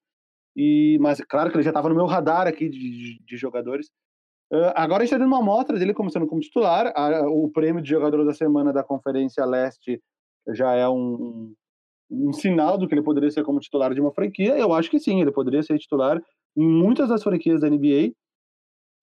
[0.56, 3.92] E, mas claro que ele já estava no meu radar aqui de, de, de jogadores.
[4.52, 6.92] Uh, agora a gente está dando uma amostra dele começando como titular.
[6.96, 10.02] A, o prêmio de jogador da semana da Conferência Leste
[10.48, 11.54] já é um,
[12.10, 14.58] um, sinal do que ele poderia ser como titular de uma franquia.
[14.58, 16.22] Eu acho que sim, ele poderia ser titular
[16.56, 18.12] em muitas das franquias da NBA.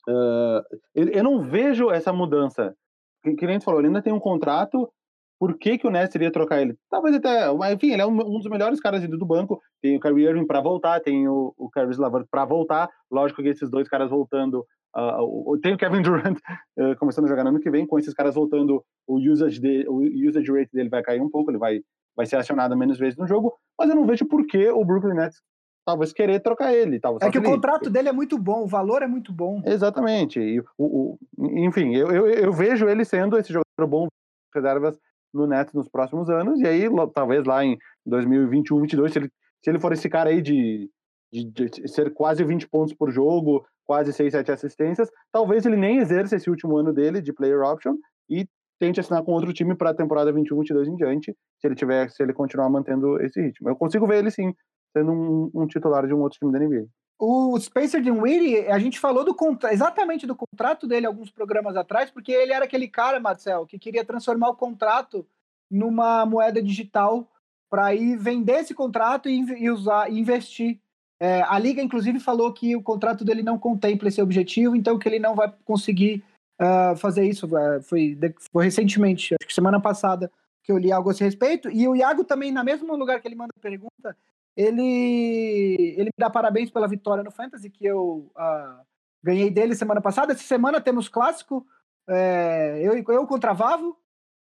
[0.09, 0.63] Uh,
[0.95, 2.75] eu não vejo essa mudança.
[3.23, 4.91] Que, que nem falou, ele ainda tem um contrato.
[5.39, 6.77] Por que, que o Nets iria trocar ele?
[6.91, 7.51] Talvez até.
[7.73, 9.61] Enfim, ele é um, um dos melhores caras do banco.
[9.83, 12.89] Tem o Kyrie Irving para voltar, tem o, o Caris LeVert para voltar.
[13.11, 14.65] Lógico que esses dois caras voltando
[14.97, 16.39] Uh, tem o Kevin Durant
[16.79, 19.85] uh, começando a jogar no ano que vem, com esses caras voltando, o usage, de,
[19.89, 21.81] o usage rate dele vai cair um pouco, ele vai,
[22.17, 25.15] vai ser acionado menos vezes no jogo, mas eu não vejo por que o Brooklyn
[25.15, 25.43] Nets
[25.85, 26.99] talvez querer trocar ele.
[26.99, 29.63] Talvez é que o contrato dele é muito bom, o valor é muito bom.
[29.65, 30.41] Exatamente.
[30.41, 31.19] E, o, o,
[31.59, 34.07] enfim, eu, eu, eu, vejo ele sendo esse jogador bom
[34.55, 34.99] reservas
[35.33, 39.31] no Nets nos próximos anos, e aí talvez lá em 2021, 2022, se ele,
[39.63, 40.89] se ele for esse cara aí de,
[41.33, 45.11] de, de ser quase 20 pontos por jogo, quase 6, 7 assistências.
[45.33, 47.97] Talvez ele nem exerça esse último ano dele de player option
[48.29, 48.47] e
[48.79, 52.11] tente assinar com outro time para a temporada 21, 22 em diante, se ele tiver,
[52.11, 53.69] se ele continuar mantendo esse ritmo.
[53.69, 54.55] Eu consigo ver ele sim
[54.97, 56.87] sendo um, um titular de um outro time da NBA.
[57.19, 59.37] O Spencer Dinwiddie, a gente falou do
[59.71, 64.05] exatamente do contrato dele alguns programas atrás, porque ele era aquele cara, Marcel, que queria
[64.05, 65.27] transformar o contrato
[65.71, 67.29] numa moeda digital
[67.71, 70.79] para ir vender esse contrato e, e usar e investir
[71.21, 75.09] é, a Liga, inclusive, falou que o contrato dele não contempla esse objetivo, então que
[75.09, 76.23] ele não vai conseguir
[76.61, 77.47] uh, fazer isso.
[77.47, 78.19] Uh, foi,
[78.53, 80.31] foi recentemente, acho que semana passada,
[80.63, 81.71] que eu li algo a esse respeito.
[81.71, 84.17] E o Iago também, na mesmo lugar que ele manda pergunta,
[84.57, 88.85] ele, ele me dá parabéns pela vitória no Fantasy, que eu uh,
[89.23, 90.33] ganhei dele semana passada.
[90.33, 91.67] Essa semana temos clássico,
[92.09, 93.97] é, eu, eu contra Vavo.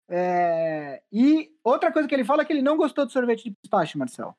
[0.08, 3.56] É, e outra coisa que ele fala é que ele não gostou do sorvete de
[3.62, 4.36] pistache, Marcel.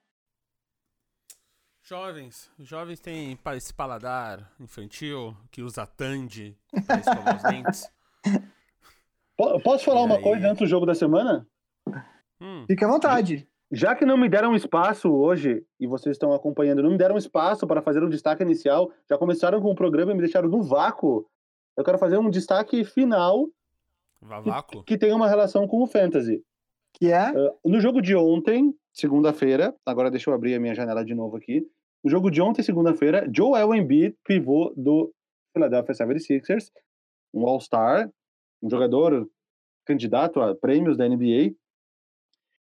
[1.92, 2.50] Jovens.
[2.58, 7.92] Jovens têm esse paladar infantil que usa Tandy para escovar os dentes.
[9.62, 10.24] Posso falar e uma aí...
[10.24, 11.46] coisa antes do jogo da semana?
[12.40, 12.64] Hum.
[12.66, 13.46] Fique à vontade.
[13.70, 17.68] Já que não me deram espaço hoje, e vocês estão acompanhando, não me deram espaço
[17.68, 21.30] para fazer um destaque inicial, já começaram com o programa e me deixaram no vácuo.
[21.76, 23.50] Eu quero fazer um destaque final
[24.70, 26.42] que, que, tem uma relação com o Fantasy.
[26.94, 27.34] Que é?
[27.34, 31.36] Uh, no jogo de ontem, segunda-feira, agora deixa eu abrir a minha janela de novo
[31.36, 31.68] aqui.
[32.04, 35.14] No jogo de ontem, segunda-feira, Joel Embiid, pivô do
[35.54, 36.72] Philadelphia 76ers,
[37.32, 38.10] um All-Star,
[38.62, 39.30] um jogador
[39.86, 41.54] candidato a prêmios da NBA.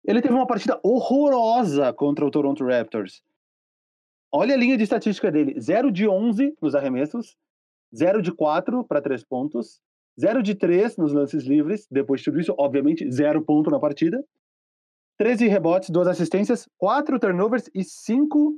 [0.04, 3.24] Ele teve uma partida horrorosa contra o Toronto Raptors.
[4.32, 7.38] Olha a linha de estatística dele: 0 de 11 nos arremessos,
[7.96, 9.80] 0 de 4 para 3 pontos,
[10.20, 14.24] 0 de 3 nos lances livres, depois de tudo isso, obviamente, 0 ponto na partida,
[15.18, 18.58] 13 rebotes, 2 assistências, 4 turnovers e 5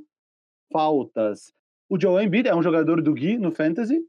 [0.74, 1.52] faltas.
[1.88, 4.04] O Joel Embiid é um jogador do Gui no Fantasy.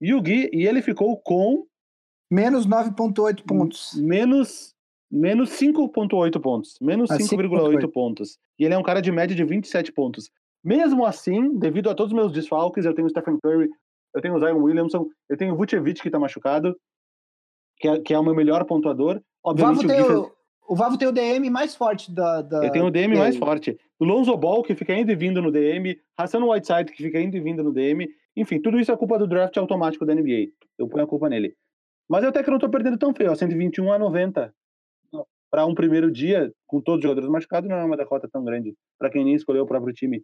[0.00, 1.66] E o Gui, e ele ficou com.
[2.32, 3.92] Menos 9,8 pontos.
[3.96, 4.74] Menos,
[5.10, 6.78] menos 5,8 pontos.
[6.80, 8.38] Menos 5,8 ah, pontos.
[8.58, 10.30] E ele é um cara de média de 27 pontos.
[10.64, 13.68] Mesmo assim, devido a todos os meus desfalques, eu tenho o Stephen Curry,
[14.14, 16.76] eu tenho o Zion Williamson, eu tenho o Vucevic, que tá machucado,
[17.78, 19.20] que é, que é o meu melhor pontuador.
[19.42, 20.32] Obviamente, o, Gui fez...
[20.70, 22.42] o Vavo tem o DM mais forte da.
[22.42, 22.64] da...
[22.64, 25.50] Eu tenho o DM mais forte o Lonzo Ball, que fica indo e vindo no
[25.50, 28.08] DM, Hassan Whiteside, que fica indo e vindo no DM.
[28.34, 30.52] Enfim, tudo isso é culpa do draft automático da NBA.
[30.78, 31.54] Eu ponho a culpa nele.
[32.08, 34.54] Mas eu até que não tô perdendo tão feio, ó, 121 a 90.
[35.50, 38.74] Para um primeiro dia, com todos os jogadores machucados, não é uma derrota tão grande.
[38.96, 40.22] Para quem nem escolheu o próprio time.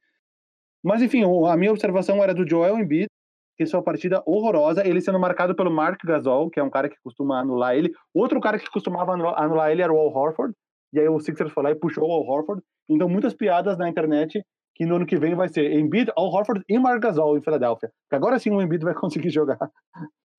[0.83, 3.09] Mas enfim, a minha observação era do Joel Embiid,
[3.57, 6.97] que sua partida horrorosa, ele sendo marcado pelo Mark Gasol, que é um cara que
[7.03, 7.93] costuma anular ele.
[8.15, 10.55] Outro cara que costumava anular ele era o Al Horford,
[10.93, 12.63] e aí o Sixers foi lá e puxou o Al Horford.
[12.89, 14.45] Então, muitas piadas na internet
[14.75, 17.91] que no ano que vem vai ser Embiid, Al Horford e Marc Gasol em Filadélfia.
[18.11, 19.59] Que agora sim o Embiid vai conseguir jogar.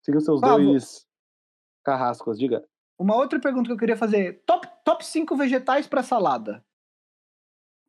[0.04, 1.06] Sigam seus dois
[1.84, 2.64] carrascos, diga.
[3.00, 4.44] Uma outra pergunta que eu queria fazer.
[4.46, 6.64] Top, top 5 vegetais para salada.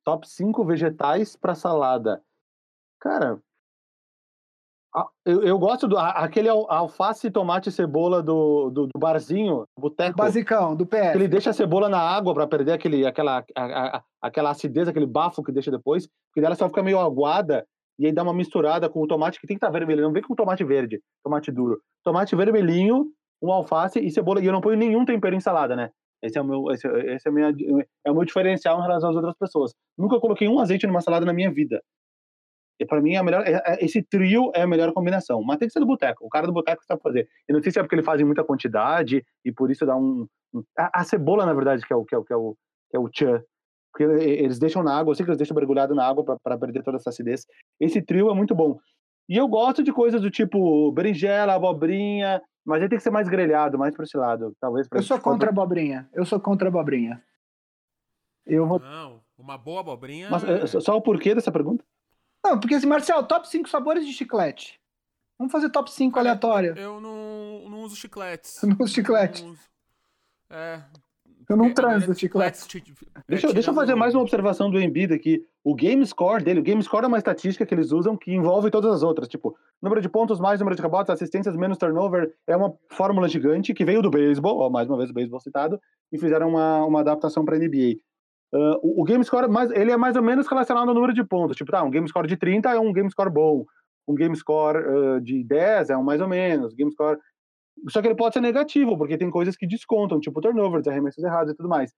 [0.04, 2.22] Top 5 vegetais para salada.
[3.00, 3.40] Cara,
[5.24, 10.16] eu, eu, gosto do aquele alface, tomate e cebola do, do, do barzinho, boteco.
[10.16, 11.14] Basicão, do pé.
[11.14, 15.06] Ele deixa a cebola na água para perder aquele, aquela, a, a, aquela acidez, aquele
[15.06, 17.66] bafo que deixa depois, porque dela só fica meio aguada
[17.98, 20.12] e aí dá uma misturada com o tomate que tem que estar tá vermelho, não
[20.12, 21.80] vem com tomate verde, tomate duro.
[22.04, 23.06] Tomate vermelhinho,
[23.42, 25.90] um alface e cebola, e eu não ponho nenhum tempero em salada, né?
[26.22, 27.52] Esse é o meu, esse, esse é, minha,
[28.04, 29.72] é o meu diferencial em relação às outras pessoas.
[29.96, 31.80] Nunca coloquei um azeite numa salada na minha vida.
[32.80, 35.42] E para mim, é a melhor, é, é, esse trio é a melhor combinação.
[35.42, 36.24] Mas tem que ser do boteco.
[36.24, 37.28] O cara do boteco sabe fazer.
[37.48, 39.96] Eu não sei se é porque ele faz em muita quantidade e por isso dá
[39.96, 40.26] um.
[40.54, 42.56] um a, a, cebola, na verdade, que é o que é o que é o,
[42.90, 43.42] que é o tchan.
[43.90, 46.82] Porque eles deixam na água, eu sei que eles deixam mergulhado na água para perder
[46.82, 47.46] toda essa acidez.
[47.80, 48.78] Esse trio é muito bom.
[49.28, 53.28] E eu gosto de coisas do tipo berinjela, abobrinha, mas aí tem que ser mais
[53.28, 54.86] grelhado, mais para esse lado, talvez.
[54.92, 56.08] eu sou contra a abobrinha.
[56.12, 57.22] Eu sou contra a abobrinha.
[58.46, 58.78] Eu vou...
[58.78, 60.28] Não, uma boa abobrinha.
[60.30, 60.66] Mas é...
[60.66, 61.84] só o porquê dessa pergunta?
[62.44, 64.80] Não, porque assim, Marcel, top 5 sabores de chiclete.
[65.38, 66.76] Vamos fazer top 5 aleatório.
[66.76, 68.60] Eu não, não uso chicletes.
[68.62, 69.42] não uso chiclete.
[69.42, 69.62] Não uso.
[70.50, 70.82] É,
[71.48, 72.82] eu não transo chiclete.
[73.26, 75.42] Deixa, é, deixa eu fazer mais uma observação do Embiid aqui.
[75.64, 78.70] O game score dele, o game score é uma estatística que eles usam que envolve
[78.70, 79.28] todas as outras.
[79.28, 82.34] Tipo, número de pontos mais número de rebotes, assistências menos turnover.
[82.46, 85.80] É uma fórmula gigante que veio do beisebol, ó, mais uma vez o beisebol citado,
[86.12, 87.96] e fizeram uma, uma adaptação para NBA.
[88.52, 91.22] Uh, o, o, game score, mais, ele é mais ou menos relacionado ao número de
[91.22, 91.56] pontos.
[91.56, 93.64] Tipo, tá, um game score de 30 é um game score bom.
[94.06, 96.72] Um game score uh, de 10 é um mais ou menos.
[96.74, 97.18] Game score
[97.88, 101.52] só que ele pode ser negativo, porque tem coisas que descontam, tipo turnovers, arremessos errados
[101.52, 101.92] e tudo mais.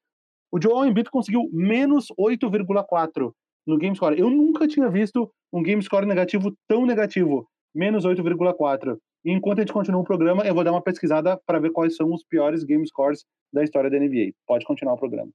[0.53, 3.32] O Joel Embiid conseguiu menos 8,4
[3.66, 4.18] no game score.
[4.18, 8.98] Eu nunca tinha visto um game score negativo tão negativo, menos 8,4.
[9.24, 11.94] E enquanto a gente continua o programa, eu vou dar uma pesquisada para ver quais
[11.94, 14.32] são os piores game scores da história da NBA.
[14.46, 15.30] Pode continuar o programa.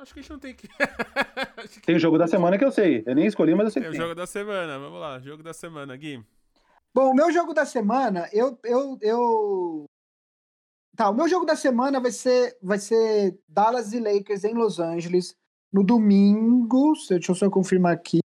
[0.00, 0.66] Acho que a gente não tem que.
[1.68, 1.82] que...
[1.82, 3.02] Tem o jogo da semana que eu sei.
[3.06, 3.82] Eu nem escolhi, mas eu sei.
[3.82, 4.78] Tem o jogo da semana.
[4.78, 6.24] Vamos lá, jogo da semana, Gui.
[6.94, 9.84] Bom, o meu jogo da semana, eu, eu, eu.
[10.96, 14.80] Tá, o meu jogo da semana vai ser, vai ser Dallas e Lakers em Los
[14.80, 15.34] Angeles
[15.70, 16.94] no domingo.
[17.10, 18.20] Deixa eu só confirmar aqui.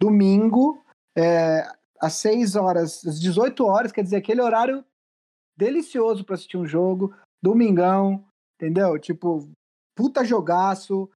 [0.00, 0.82] Domingo,
[1.16, 1.62] é,
[2.00, 4.84] às 6 horas, às 18 horas, quer dizer, aquele horário
[5.56, 7.14] delicioso para assistir um jogo.
[7.40, 8.24] Domingão,
[8.56, 8.98] entendeu?
[8.98, 9.48] Tipo,
[9.94, 11.08] puta jogaço.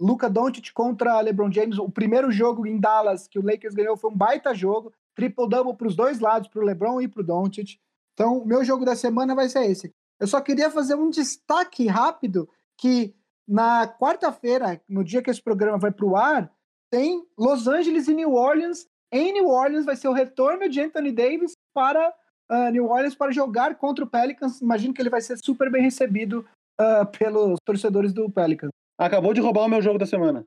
[0.00, 1.78] Luca Doncic contra LeBron James.
[1.78, 5.88] O primeiro jogo em Dallas que o Lakers ganhou foi um baita jogo triple-double para
[5.88, 7.78] os dois lados, para o LeBron e para o Doncic.
[8.12, 9.92] Então, meu jogo da semana vai ser esse.
[10.20, 12.48] Eu só queria fazer um destaque rápido
[12.78, 13.14] que
[13.48, 16.52] na quarta-feira, no dia que esse programa vai para o ar,
[16.90, 18.86] tem Los Angeles e New Orleans.
[19.12, 22.12] Em New Orleans vai ser o retorno de Anthony Davis para
[22.50, 24.60] uh, New Orleans para jogar contra o Pelicans.
[24.60, 26.44] Imagino que ele vai ser super bem recebido
[26.80, 28.70] uh, pelos torcedores do Pelicans.
[28.98, 30.44] Acabou de roubar o meu jogo da semana.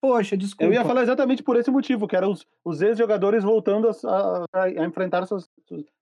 [0.00, 0.64] Poxa, desculpa.
[0.64, 4.64] Eu ia falar exatamente por esse motivo, que eram os, os ex-jogadores voltando a, a,
[4.64, 5.48] a enfrentar suas,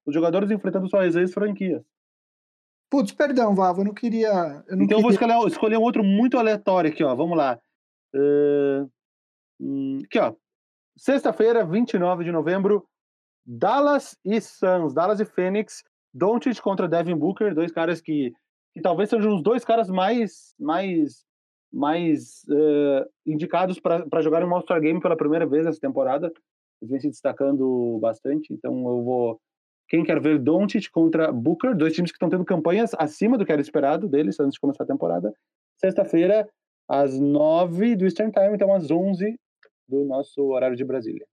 [0.05, 1.83] os jogadores enfrentando suas ex-franquias.
[2.91, 4.29] Putz, perdão, Vavo, eu não queria.
[4.67, 4.97] Eu não então queria...
[4.97, 7.15] eu vou escolher, escolher, um outro muito aleatório aqui, ó.
[7.15, 7.59] Vamos lá.
[8.15, 8.91] Uh,
[10.05, 10.35] aqui, ó.
[10.97, 12.87] Sexta-feira, 29 de novembro,
[13.47, 15.83] Dallas e Suns, Dallas e Phoenix,
[16.13, 18.33] Doncic contra Devin Booker, dois caras que,
[18.75, 21.25] que talvez sejam os dois caras mais, mais
[21.73, 26.31] mais uh, indicados para jogar um All-Star Game pela primeira vez essa temporada.
[26.81, 29.41] Eles vêm se destacando bastante, então eu vou.
[29.89, 33.53] Quem quer ver Doncic contra Booker, dois times que estão tendo campanhas acima do que
[33.53, 35.35] era esperado deles antes de começar a temporada.
[35.77, 36.49] Sexta-feira,
[36.89, 39.39] às nove do Eastern Time, então às onze
[39.89, 41.27] do nosso horário de Brasília.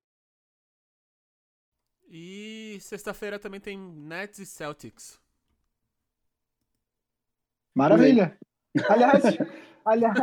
[2.10, 5.20] E sexta-feira também tem Nets e Celtics.
[7.80, 8.38] Maravilha!
[8.88, 9.24] Aliás,
[9.86, 10.14] Aliás,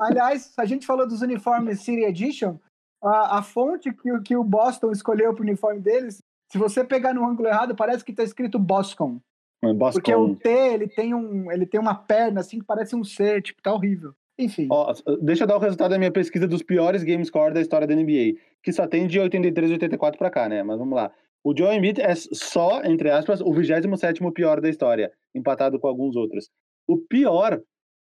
[0.00, 2.58] aliás, a gente falou dos uniformes City Edition.
[3.02, 7.14] A, a fonte que, que o Boston escolheu para o uniforme deles, se você pegar
[7.14, 9.20] no ângulo errado, parece que está escrito Boston.
[9.62, 10.00] É Boston.
[10.00, 13.40] Porque o T, ele tem, um, ele tem uma perna assim que parece um C,
[13.40, 14.12] tipo, tá horrível.
[14.38, 14.66] Enfim.
[14.70, 17.86] Ó, deixa eu dar o resultado da minha pesquisa dos piores game score da história
[17.86, 20.62] da NBA, que só tem de 83 e 84 para cá, né?
[20.62, 21.12] Mas vamos lá.
[21.44, 26.14] O Joe Embiid é só, entre aspas, o 27 pior da história, empatado com alguns
[26.14, 26.48] outros.
[26.86, 27.60] O pior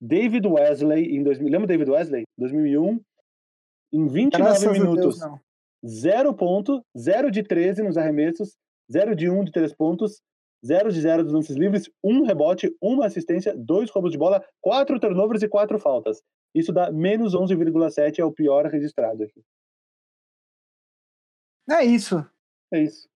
[0.01, 2.25] David Wesley, em 2000, lembra David Wesley?
[2.39, 3.01] 2001,
[3.93, 5.19] em 29 Graças minutos,
[5.87, 8.57] 0 ponto, 0 de 13 nos arremessos,
[8.91, 10.21] 0 de 1 de 3 pontos,
[10.65, 15.01] 0 de 0 dos lances livres, 1 rebote, 1 assistência, 2 roubos de bola, 4
[15.01, 16.21] turnovers e 4 faltas.
[16.55, 19.43] Isso dá menos 11,7, é o pior registrado aqui.
[21.71, 22.25] É isso.
[22.73, 23.12] É isso.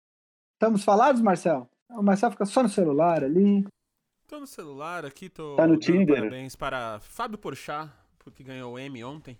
[0.66, 1.70] Estamos falados, Marcel?
[1.92, 3.64] O Marcel fica só no celular ali.
[4.28, 5.56] Tô no celular aqui, tô.
[5.56, 6.16] Tá no Tinder?
[6.16, 7.88] Parabéns para Fábio Porchat,
[8.18, 9.38] porque ganhou o M ontem.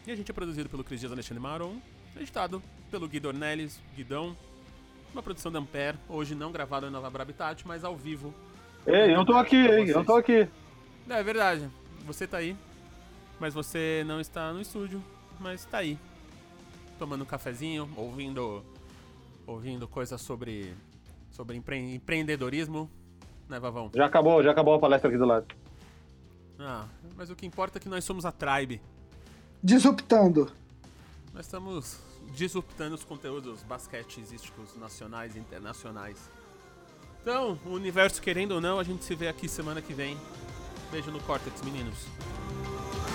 [0.06, 1.76] E a gente é produzido pelo Cris Dias Alexandre Maron,
[2.16, 4.36] editado pelo Guido Ornelis, Guidão,
[5.12, 8.34] uma produção da Ampere, hoje não gravada em Nova Brabitat, mas ao vivo.
[8.86, 10.48] Ei, eu tô aqui, hein, eu tô aqui.
[11.08, 11.68] É verdade,
[12.06, 12.56] você tá aí.
[13.40, 15.02] Mas você não está no estúdio,
[15.40, 15.98] mas está aí.
[16.98, 18.62] Tomando um cafezinho, ouvindo
[19.46, 20.74] ouvindo coisas sobre
[21.32, 22.88] sobre empre empreendedorismo,
[23.48, 23.90] né, Vavão?
[23.94, 25.46] Já acabou, já acabou a palestra aqui do lado.
[26.58, 26.86] Ah,
[27.16, 28.80] mas o que importa é que nós somos a Tribe.
[29.62, 30.52] Disruptando.
[31.32, 31.98] Nós estamos
[32.34, 36.30] disruptando os conteúdos basqueteísticos nacionais e internacionais.
[37.22, 40.16] Então, o universo querendo ou não, a gente se vê aqui semana que vem.
[40.90, 42.06] Beijo no Cortex, meninos.